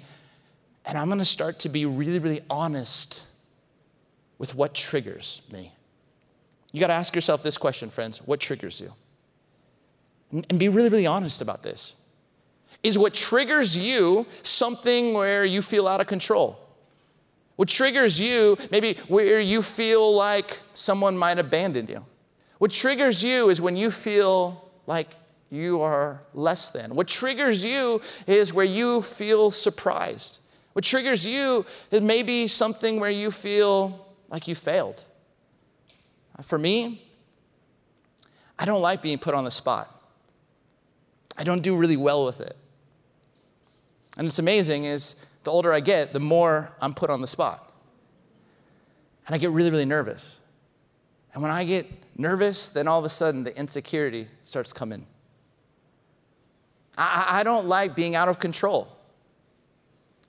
and 0.86 0.98
I'm 0.98 1.08
going 1.08 1.20
to 1.20 1.26
start 1.26 1.60
to 1.60 1.70
be 1.70 1.86
really, 1.86 2.20
really 2.20 2.40
honest 2.50 3.24
with 4.38 4.56
what 4.56 4.74
triggers 4.74 5.42
me? 5.52 5.74
You 6.72 6.80
got 6.80 6.88
to 6.88 6.94
ask 6.94 7.14
yourself 7.14 7.44
this 7.44 7.58
question, 7.58 7.90
friends 7.90 8.20
what 8.20 8.40
triggers 8.40 8.80
you? 8.80 8.94
And 10.32 10.58
be 10.58 10.70
really, 10.70 10.88
really 10.88 11.06
honest 11.06 11.42
about 11.42 11.64
this. 11.64 11.96
Is 12.82 12.98
what 12.98 13.14
triggers 13.14 13.76
you 13.76 14.26
something 14.42 15.14
where 15.14 15.44
you 15.44 15.62
feel 15.62 15.86
out 15.86 16.00
of 16.00 16.08
control? 16.08 16.71
What 17.62 17.70
triggers 17.70 18.20
you, 18.20 18.58
maybe 18.72 18.96
where 19.08 19.40
you 19.40 19.62
feel 19.62 20.16
like 20.16 20.64
someone 20.74 21.16
might 21.16 21.38
abandon 21.38 21.86
you. 21.86 22.04
What 22.58 22.72
triggers 22.72 23.24
you 23.24 23.52
is 23.52 23.62
when 23.62 23.78
you 23.78 23.92
feel 23.92 24.68
like 24.88 25.10
you 25.52 25.80
are 25.82 26.24
less 26.34 26.72
than. 26.72 26.96
What 26.96 27.08
triggers 27.08 27.64
you 27.64 28.02
is 28.26 28.52
where 28.52 28.66
you 28.66 29.04
feel 29.04 29.52
surprised. 29.52 30.40
What 30.74 30.84
triggers 30.84 31.24
you 31.24 31.68
is 31.92 32.02
maybe 32.02 32.48
something 32.48 33.00
where 33.00 33.12
you 33.12 33.30
feel 33.30 34.08
like 34.30 34.48
you 34.48 34.56
failed. 34.56 35.04
Uh, 36.40 36.42
for 36.42 36.58
me, 36.58 37.08
I 38.58 38.66
don't 38.66 38.82
like 38.82 39.04
being 39.04 39.20
put 39.20 39.36
on 39.36 39.44
the 39.44 39.52
spot. 39.52 40.04
I 41.38 41.44
don't 41.44 41.62
do 41.62 41.76
really 41.76 41.96
well 41.96 42.26
with 42.26 42.42
it. 42.42 42.58
And 44.18 44.26
what's 44.26 44.40
amazing 44.40 44.86
is 44.86 45.16
the 45.44 45.52
older 45.52 45.74
I 45.74 45.80
get, 45.80 46.14
the 46.14 46.20
more 46.20 46.72
I'm 46.82 46.94
put 46.94 47.10
on 47.10 47.22
the 47.22 47.28
spot. 47.28 47.72
And 49.26 49.36
I 49.36 49.38
get 49.38 49.52
really, 49.52 49.72
really 49.72 49.86
nervous. 49.86 50.40
And 51.34 51.42
when 51.42 51.52
I 51.52 51.64
get 51.64 51.88
nervous, 52.18 52.70
then 52.70 52.88
all 52.88 53.00
of 53.00 53.06
a 53.06 53.10
sudden 53.10 53.44
the 53.44 53.58
insecurity 53.58 54.28
starts 54.44 54.74
coming. 54.74 55.06
I, 56.98 57.40
I 57.40 57.44
don't 57.44 57.68
like 57.68 57.96
being 57.96 58.16
out 58.16 58.30
of 58.30 58.40
control. 58.40 58.96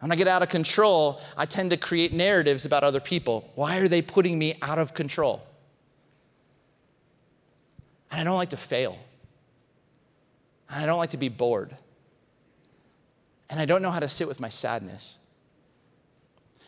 When 0.01 0.11
I 0.11 0.17
get 0.17 0.29
out 0.29 0.43
of 0.43 0.49
control, 0.49 1.21
I 1.37 1.47
tend 1.47 1.71
to 1.71 1.77
create 1.77 2.13
narratives 2.13 2.65
about 2.65 2.83
other 2.83 3.01
people. 3.01 3.51
Why 3.55 3.79
are 3.79 3.89
they 3.89 4.03
putting 4.03 4.39
me 4.39 4.59
out 4.63 4.79
of 4.79 4.95
control? 4.95 5.47
And 8.11 8.21
I 8.21 8.25
don't 8.25 8.37
like 8.37 8.51
to 8.51 8.57
fail. 8.57 8.99
And 10.71 10.83
I 10.83 10.87
don't 10.87 10.99
like 10.99 11.11
to 11.11 11.19
be 11.19 11.29
bored 11.29 11.77
and 13.53 13.61
I 13.61 13.67
don't 13.67 13.83
know 13.83 13.91
how 13.91 14.01
to 14.01 14.09
sit 14.09 14.27
with 14.27 14.41
my 14.41 14.49
sadness. 14.49 15.19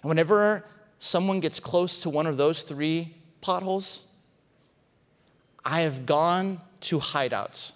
And 0.02 0.08
whenever 0.10 0.66
someone 0.98 1.40
gets 1.40 1.58
close 1.58 2.02
to 2.02 2.10
one 2.10 2.26
of 2.26 2.36
those 2.36 2.62
three 2.62 3.16
potholes, 3.40 4.06
I 5.64 5.80
have 5.80 6.04
gone 6.04 6.60
to 6.82 6.98
hideouts. 6.98 7.72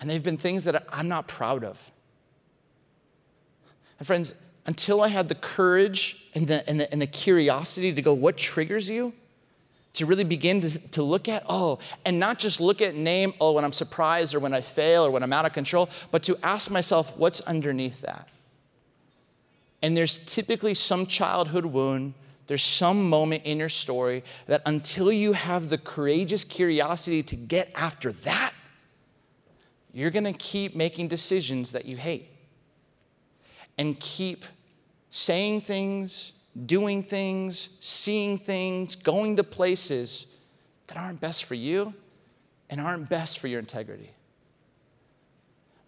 And 0.00 0.08
they've 0.08 0.22
been 0.22 0.36
things 0.36 0.62
that 0.64 0.86
I'm 0.90 1.08
not 1.08 1.26
proud 1.26 1.64
of. 1.64 1.90
And 3.98 4.06
friends, 4.06 4.36
until 4.64 5.00
I 5.00 5.08
had 5.08 5.28
the 5.28 5.34
courage 5.34 6.28
and 6.36 6.46
the, 6.46 6.68
and 6.70 6.80
the, 6.80 6.92
and 6.92 7.02
the 7.02 7.08
curiosity 7.08 7.92
to 7.92 8.02
go, 8.02 8.14
what 8.14 8.36
triggers 8.36 8.88
you? 8.88 9.12
To 9.98 10.06
really 10.06 10.24
begin 10.24 10.60
to, 10.60 10.78
to 10.90 11.02
look 11.02 11.28
at, 11.28 11.44
oh, 11.48 11.80
and 12.04 12.20
not 12.20 12.38
just 12.38 12.60
look 12.60 12.80
at 12.80 12.94
name, 12.94 13.34
oh, 13.40 13.52
when 13.52 13.64
I'm 13.64 13.72
surprised 13.72 14.34
or 14.34 14.38
when 14.38 14.54
I 14.54 14.60
fail 14.60 15.04
or 15.04 15.10
when 15.10 15.22
I'm 15.24 15.32
out 15.32 15.44
of 15.44 15.52
control, 15.52 15.88
but 16.12 16.22
to 16.24 16.38
ask 16.42 16.70
myself, 16.70 17.16
what's 17.16 17.40
underneath 17.40 18.00
that? 18.02 18.28
And 19.82 19.96
there's 19.96 20.20
typically 20.20 20.74
some 20.74 21.06
childhood 21.06 21.66
wound, 21.66 22.14
there's 22.46 22.62
some 22.62 23.08
moment 23.10 23.44
in 23.44 23.58
your 23.58 23.68
story 23.68 24.22
that 24.46 24.62
until 24.66 25.10
you 25.10 25.32
have 25.32 25.68
the 25.68 25.78
courageous 25.78 26.44
curiosity 26.44 27.22
to 27.24 27.36
get 27.36 27.70
after 27.74 28.12
that, 28.12 28.54
you're 29.92 30.10
gonna 30.10 30.32
keep 30.32 30.76
making 30.76 31.08
decisions 31.08 31.72
that 31.72 31.84
you 31.86 31.96
hate 31.96 32.28
and 33.76 33.98
keep 33.98 34.44
saying 35.10 35.60
things, 35.60 36.32
doing 36.66 37.02
things, 37.02 37.68
seeing 37.80 38.38
things, 38.38 38.96
going 38.96 39.36
to 39.36 39.44
places 39.44 40.26
that 40.88 40.96
aren't 40.96 41.20
best 41.20 41.44
for 41.44 41.54
you 41.54 41.94
and 42.70 42.80
aren't 42.80 43.08
best 43.08 43.38
for 43.38 43.48
your 43.48 43.60
integrity. 43.60 44.10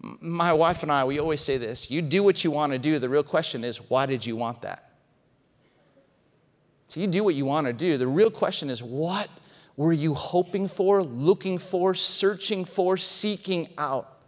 My 0.01 0.53
wife 0.53 0.83
and 0.83 0.91
I, 0.91 1.05
we 1.05 1.19
always 1.19 1.41
say 1.41 1.59
this 1.59 1.91
you 1.91 2.01
do 2.01 2.23
what 2.23 2.45
you 2.45 2.51
want 2.51 2.73
to 2.73 2.79
do. 2.79 2.99
The 2.99 3.09
real 3.09 3.23
question 3.23 3.65
is, 3.65 3.79
why 3.91 4.07
did 4.07 4.25
you 4.25 4.37
want 4.37 4.63
that? 4.63 4.91
So 6.89 7.01
you 7.01 7.07
do 7.07 7.23
what 7.23 7.35
you 7.35 7.45
want 7.45 7.67
to 7.67 7.73
do. 7.73 7.99
The 7.99 8.07
real 8.07 8.31
question 8.31 8.71
is, 8.71 8.83
what 8.83 9.31
were 9.77 9.93
you 9.93 10.15
hoping 10.15 10.69
for, 10.69 11.03
looking 11.03 11.59
for, 11.59 11.95
searching 11.95 12.65
for, 12.65 12.97
seeking 12.97 13.69
out? 13.79 14.19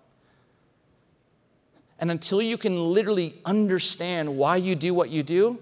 And 1.98 2.10
until 2.10 2.42
you 2.42 2.56
can 2.56 2.92
literally 2.92 3.34
understand 3.44 4.36
why 4.36 4.56
you 4.56 4.74
do 4.74 4.92
what 4.94 5.10
you 5.10 5.22
do, 5.22 5.58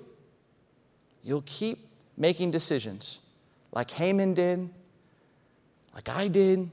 you'll 1.22 1.44
keep 1.46 1.88
making 2.16 2.50
decisions 2.50 3.20
like 3.72 3.90
Haman 3.92 4.34
did, 4.34 4.68
like 5.94 6.08
I 6.08 6.28
did, 6.28 6.70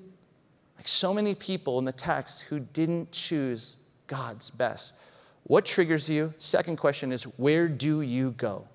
like 0.78 0.88
so 0.88 1.14
many 1.14 1.36
people 1.36 1.80
in 1.80 1.86
the 1.86 1.92
text 1.92 2.42
who 2.44 2.60
didn't 2.60 3.12
choose 3.12 3.76
God's 4.08 4.50
best. 4.50 4.94
What 5.44 5.66
triggers 5.66 6.10
you? 6.10 6.34
Second 6.38 6.78
question 6.78 7.12
is 7.12 7.24
where 7.24 7.68
do 7.68 8.02
you 8.02 8.32
go? 8.32 8.68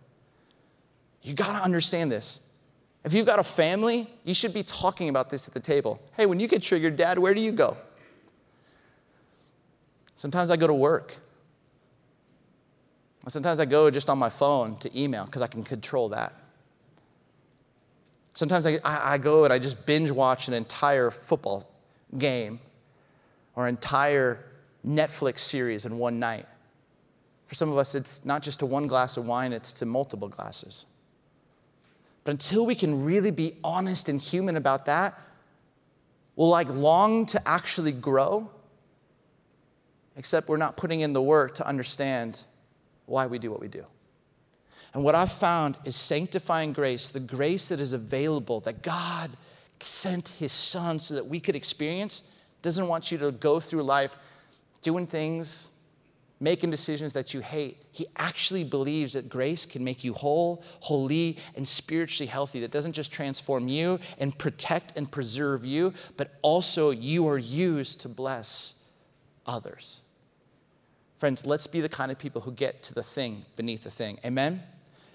You 1.22 1.34
got 1.34 1.58
to 1.58 1.62
understand 1.64 2.10
this. 2.10 2.40
If 3.04 3.14
you've 3.14 3.26
got 3.26 3.38
a 3.38 3.44
family, 3.44 4.08
you 4.24 4.34
should 4.34 4.54
be 4.54 4.62
talking 4.62 5.08
about 5.08 5.28
this 5.28 5.48
at 5.48 5.54
the 5.54 5.60
table. 5.60 6.00
Hey, 6.16 6.26
when 6.26 6.38
you 6.38 6.46
get 6.46 6.62
triggered, 6.62 6.96
dad, 6.96 7.18
where 7.18 7.34
do 7.34 7.40
you 7.40 7.52
go? 7.52 7.76
Sometimes 10.14 10.50
I 10.50 10.56
go 10.56 10.68
to 10.68 10.74
work. 10.74 11.16
Sometimes 13.28 13.60
I 13.60 13.64
go 13.64 13.90
just 13.90 14.10
on 14.10 14.18
my 14.18 14.28
phone 14.28 14.76
to 14.78 15.00
email 15.00 15.24
because 15.24 15.42
I 15.42 15.46
can 15.46 15.62
control 15.62 16.08
that. 16.08 16.34
Sometimes 18.34 18.66
I, 18.66 18.80
I, 18.84 19.18
go 19.18 19.44
and 19.44 19.52
I 19.52 19.58
just 19.58 19.84
binge 19.86 20.10
watch 20.10 20.48
an 20.48 20.54
entire 20.54 21.10
football 21.10 21.68
game 22.18 22.58
or 23.54 23.68
entire 23.68 24.44
Netflix 24.86 25.40
series 25.40 25.86
in 25.86 25.98
one 25.98 26.18
night. 26.18 26.46
For 27.46 27.54
some 27.54 27.70
of 27.70 27.76
us, 27.76 27.94
it's 27.94 28.24
not 28.24 28.42
just 28.42 28.60
to 28.60 28.66
one 28.66 28.86
glass 28.86 29.18
of 29.18 29.26
wine, 29.26 29.52
it's 29.52 29.72
to 29.74 29.86
multiple 29.86 30.28
glasses. 30.28 30.86
But 32.24 32.32
until 32.32 32.64
we 32.64 32.74
can 32.74 33.04
really 33.04 33.30
be 33.30 33.56
honest 33.62 34.08
and 34.08 34.20
human 34.20 34.56
about 34.56 34.86
that, 34.86 35.18
we'll 36.34 36.48
like 36.48 36.68
long 36.70 37.26
to 37.26 37.48
actually 37.48 37.92
grow 37.92 38.50
except 40.16 40.48
we're 40.48 40.56
not 40.56 40.76
putting 40.76 41.00
in 41.00 41.12
the 41.12 41.22
work 41.22 41.54
to 41.56 41.66
understand 41.66 42.44
why 43.12 43.26
we 43.26 43.38
do 43.38 43.50
what 43.50 43.60
we 43.60 43.68
do. 43.68 43.84
And 44.94 45.04
what 45.04 45.14
I've 45.14 45.32
found 45.32 45.76
is 45.84 45.94
sanctifying 45.94 46.72
grace, 46.72 47.10
the 47.10 47.20
grace 47.20 47.68
that 47.68 47.78
is 47.78 47.92
available, 47.92 48.60
that 48.60 48.82
God 48.82 49.30
sent 49.80 50.28
His 50.28 50.50
Son 50.50 50.98
so 50.98 51.14
that 51.14 51.26
we 51.26 51.38
could 51.38 51.54
experience, 51.54 52.22
doesn't 52.62 52.88
want 52.88 53.12
you 53.12 53.18
to 53.18 53.30
go 53.32 53.60
through 53.60 53.82
life 53.82 54.16
doing 54.80 55.06
things, 55.06 55.70
making 56.40 56.70
decisions 56.70 57.12
that 57.12 57.34
you 57.34 57.40
hate. 57.40 57.76
He 57.92 58.06
actually 58.16 58.64
believes 58.64 59.12
that 59.12 59.28
grace 59.28 59.66
can 59.66 59.84
make 59.84 60.02
you 60.02 60.14
whole, 60.14 60.62
holy, 60.80 61.36
and 61.54 61.68
spiritually 61.68 62.28
healthy. 62.28 62.60
That 62.60 62.70
doesn't 62.70 62.92
just 62.92 63.12
transform 63.12 63.68
you 63.68 64.00
and 64.18 64.36
protect 64.36 64.96
and 64.96 65.10
preserve 65.10 65.66
you, 65.66 65.92
but 66.16 66.32
also 66.40 66.90
you 66.90 67.28
are 67.28 67.38
used 67.38 68.00
to 68.00 68.08
bless 68.08 68.74
others. 69.46 70.00
Friends, 71.22 71.46
let's 71.46 71.68
be 71.68 71.80
the 71.80 71.88
kind 71.88 72.10
of 72.10 72.18
people 72.18 72.40
who 72.40 72.50
get 72.50 72.82
to 72.82 72.94
the 72.94 73.02
thing 73.04 73.44
beneath 73.54 73.84
the 73.84 73.90
thing. 73.90 74.18
Amen? 74.24 74.60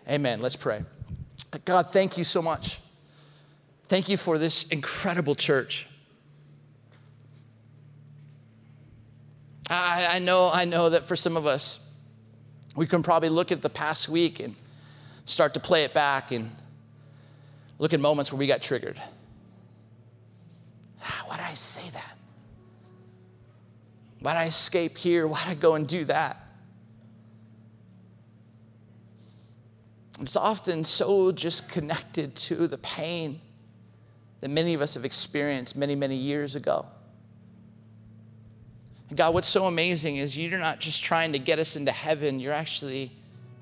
Amen. 0.07 0.41
Let's 0.41 0.55
pray. 0.55 0.85
God, 1.65 1.89
thank 1.89 2.17
you 2.17 2.23
so 2.23 2.41
much. 2.41 2.79
Thank 3.89 4.07
you 4.07 4.15
for 4.15 4.37
this 4.37 4.69
incredible 4.69 5.35
church. 5.35 5.85
I, 9.69 10.07
I, 10.11 10.19
know, 10.19 10.49
I 10.49 10.63
know 10.63 10.91
that 10.91 11.05
for 11.05 11.17
some 11.17 11.35
of 11.35 11.45
us, 11.45 11.85
we 12.73 12.87
can 12.87 13.03
probably 13.03 13.27
look 13.27 13.51
at 13.51 13.61
the 13.61 13.69
past 13.69 14.07
week 14.07 14.39
and 14.39 14.55
start 15.25 15.55
to 15.55 15.59
play 15.59 15.83
it 15.83 15.93
back 15.93 16.31
and 16.31 16.51
look 17.79 17.91
at 17.91 17.99
moments 17.99 18.31
where 18.31 18.39
we 18.39 18.47
got 18.47 18.61
triggered. 18.61 19.01
Ah, 21.03 21.23
why 21.27 21.35
did 21.35 21.47
I 21.47 21.53
say 21.53 21.89
that? 21.89 22.16
Why'd 24.19 24.37
I 24.37 24.45
escape 24.45 24.97
here? 24.97 25.27
Why'd 25.27 25.47
I 25.47 25.53
go 25.53 25.75
and 25.75 25.87
do 25.87 26.05
that? 26.05 26.37
It's 30.19 30.35
often 30.35 30.83
so 30.83 31.31
just 31.31 31.69
connected 31.69 32.35
to 32.35 32.67
the 32.67 32.79
pain 32.79 33.39
that 34.41 34.49
many 34.49 34.73
of 34.73 34.81
us 34.81 34.95
have 34.95 35.05
experienced 35.05 35.75
many, 35.75 35.95
many 35.95 36.15
years 36.15 36.55
ago. 36.55 36.85
And 39.09 39.17
God, 39.17 39.33
what's 39.33 39.47
so 39.47 39.65
amazing 39.65 40.17
is 40.17 40.37
you're 40.37 40.59
not 40.59 40.79
just 40.79 41.03
trying 41.03 41.33
to 41.33 41.39
get 41.39 41.59
us 41.59 41.75
into 41.75 41.91
heaven, 41.91 42.39
you're 42.39 42.53
actually 42.53 43.11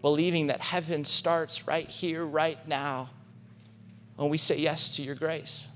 believing 0.01 0.47
that 0.47 0.61
heaven 0.61 1.03
starts 1.05 1.67
right 1.67 1.87
here, 1.87 2.25
right 2.25 2.65
now, 2.67 3.09
when 4.15 4.29
we 4.29 4.37
say 4.37 4.57
yes 4.57 4.95
to 4.95 5.01
your 5.01 5.15
grace. 5.15 5.67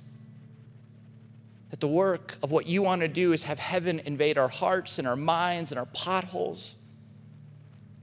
That 1.70 1.80
the 1.80 1.88
work 1.88 2.36
of 2.42 2.52
what 2.52 2.66
you 2.66 2.82
want 2.82 3.02
to 3.02 3.08
do 3.08 3.32
is 3.32 3.44
have 3.44 3.60
heaven 3.60 4.02
invade 4.06 4.38
our 4.38 4.48
hearts 4.48 4.98
and 4.98 5.08
our 5.08 5.16
minds 5.16 5.72
and 5.72 5.80
our 5.80 5.86
potholes 5.88 6.76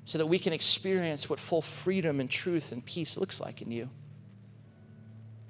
so 0.05 0.19
that 0.19 0.27
we 0.27 0.39
can 0.39 0.53
experience 0.53 1.29
what 1.29 1.41
full 1.41 1.63
freedom 1.63 2.21
and 2.21 2.31
truth 2.31 2.71
and 2.71 2.85
peace 2.85 3.17
looks 3.17 3.41
like 3.41 3.61
in 3.61 3.73
you. 3.73 3.91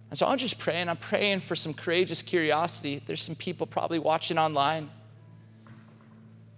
And 0.09 0.19
so 0.19 0.27
I'm 0.27 0.39
just 0.39 0.59
praying. 0.59 0.89
I'm 0.89 0.97
praying 0.97 1.41
for 1.41 1.55
some 1.55 1.75
courageous 1.75 2.23
curiosity. 2.23 3.03
There's 3.05 3.23
some 3.23 3.35
people 3.35 3.67
probably 3.67 3.99
watching 3.99 4.39
online. 4.39 4.89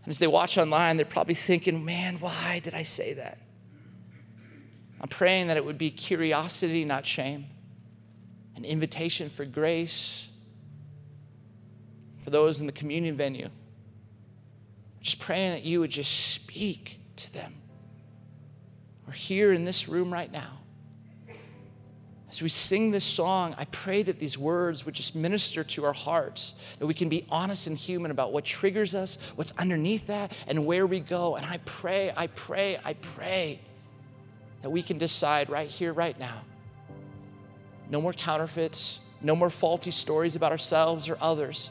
And 0.05 0.11
as 0.11 0.21
they 0.21 0.29
watch 0.29 0.59
online, 0.59 0.97
they're 0.97 1.07
probably 1.07 1.35
thinking, 1.35 1.85
man, 1.85 2.21
why 2.21 2.61
did 2.62 2.75
I 2.75 2.85
say 2.85 3.14
that? 3.14 3.38
I'm 5.01 5.09
praying 5.09 5.49
that 5.49 5.57
it 5.57 5.64
would 5.64 5.79
be 5.79 5.90
curiosity, 5.90 6.85
not 6.85 7.05
shame, 7.05 7.47
an 8.55 8.64
invitation 8.64 9.29
for 9.29 9.44
grace 9.44 10.27
for 12.18 12.31
those 12.31 12.61
in 12.61 12.66
the 12.66 12.72
communion 12.72 13.16
venue. 13.16 13.48
Just 15.00 15.20
praying 15.20 15.52
that 15.52 15.64
you 15.64 15.81
would 15.81 15.90
just 15.90 16.33
speak 16.35 16.98
to 17.16 17.33
them. 17.33 17.54
We're 19.07 19.12
here 19.14 19.52
in 19.52 19.64
this 19.64 19.88
room 19.88 20.12
right 20.12 20.31
now. 20.31 20.59
As 22.31 22.42
we 22.42 22.50
sing 22.50 22.90
this 22.90 23.04
song, 23.04 23.54
I 23.57 23.64
pray 23.66 24.02
that 24.02 24.18
these 24.18 24.37
words 24.37 24.85
would 24.85 24.94
just 24.94 25.16
minister 25.16 25.64
to 25.64 25.87
our 25.87 25.94
hearts, 25.94 26.52
that 26.78 26.87
we 26.87 26.92
can 26.92 27.09
be 27.09 27.24
honest 27.31 27.66
and 27.68 27.76
human 27.76 28.11
about 28.11 28.35
what 28.35 28.44
triggers 28.44 28.94
us, 28.94 29.16
what's 29.37 29.52
underneath 29.57 30.09
that, 30.09 30.33
and 30.46 30.66
where 30.66 30.87
we 30.87 31.00
go. 31.00 31.37
And 31.37 31.46
I 31.46 31.59
pray, 31.64 32.12
I 32.14 32.26
pray, 32.26 32.78
I 32.85 32.92
pray 32.94 33.61
that 34.60 34.69
we 34.69 34.83
can 34.83 34.98
decide 34.98 35.48
right 35.48 35.69
here, 35.69 35.94
right 35.94 36.19
now. 36.21 36.42
No 37.88 38.02
more 38.02 38.12
counterfeits, 38.12 39.00
no 39.23 39.35
more 39.35 39.48
faulty 39.48 39.90
stories 39.90 40.37
about 40.37 40.52
ourselves 40.52 41.08
or 41.08 41.16
others 41.23 41.71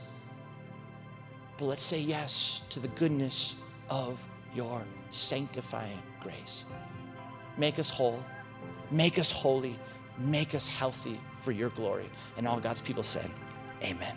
but 1.58 1.66
let's 1.66 1.84
say 1.84 2.00
yes 2.00 2.62
to 2.70 2.80
the 2.80 2.88
goodness 2.90 3.56
of 3.90 4.26
your 4.56 4.84
sanctifying 5.10 6.02
grace. 6.22 6.66
Make 7.58 7.80
us 7.80 7.90
whole, 7.90 8.24
make 8.92 9.18
us 9.18 9.32
holy, 9.32 9.78
make 10.18 10.56
us 10.56 10.68
healthy 10.68 11.20
for 11.38 11.52
your 11.52 11.70
glory. 11.70 12.10
And 12.38 12.48
all 12.48 12.60
God's 12.60 12.82
people 12.82 13.04
said, 13.04 13.30
Amen. 13.84 14.16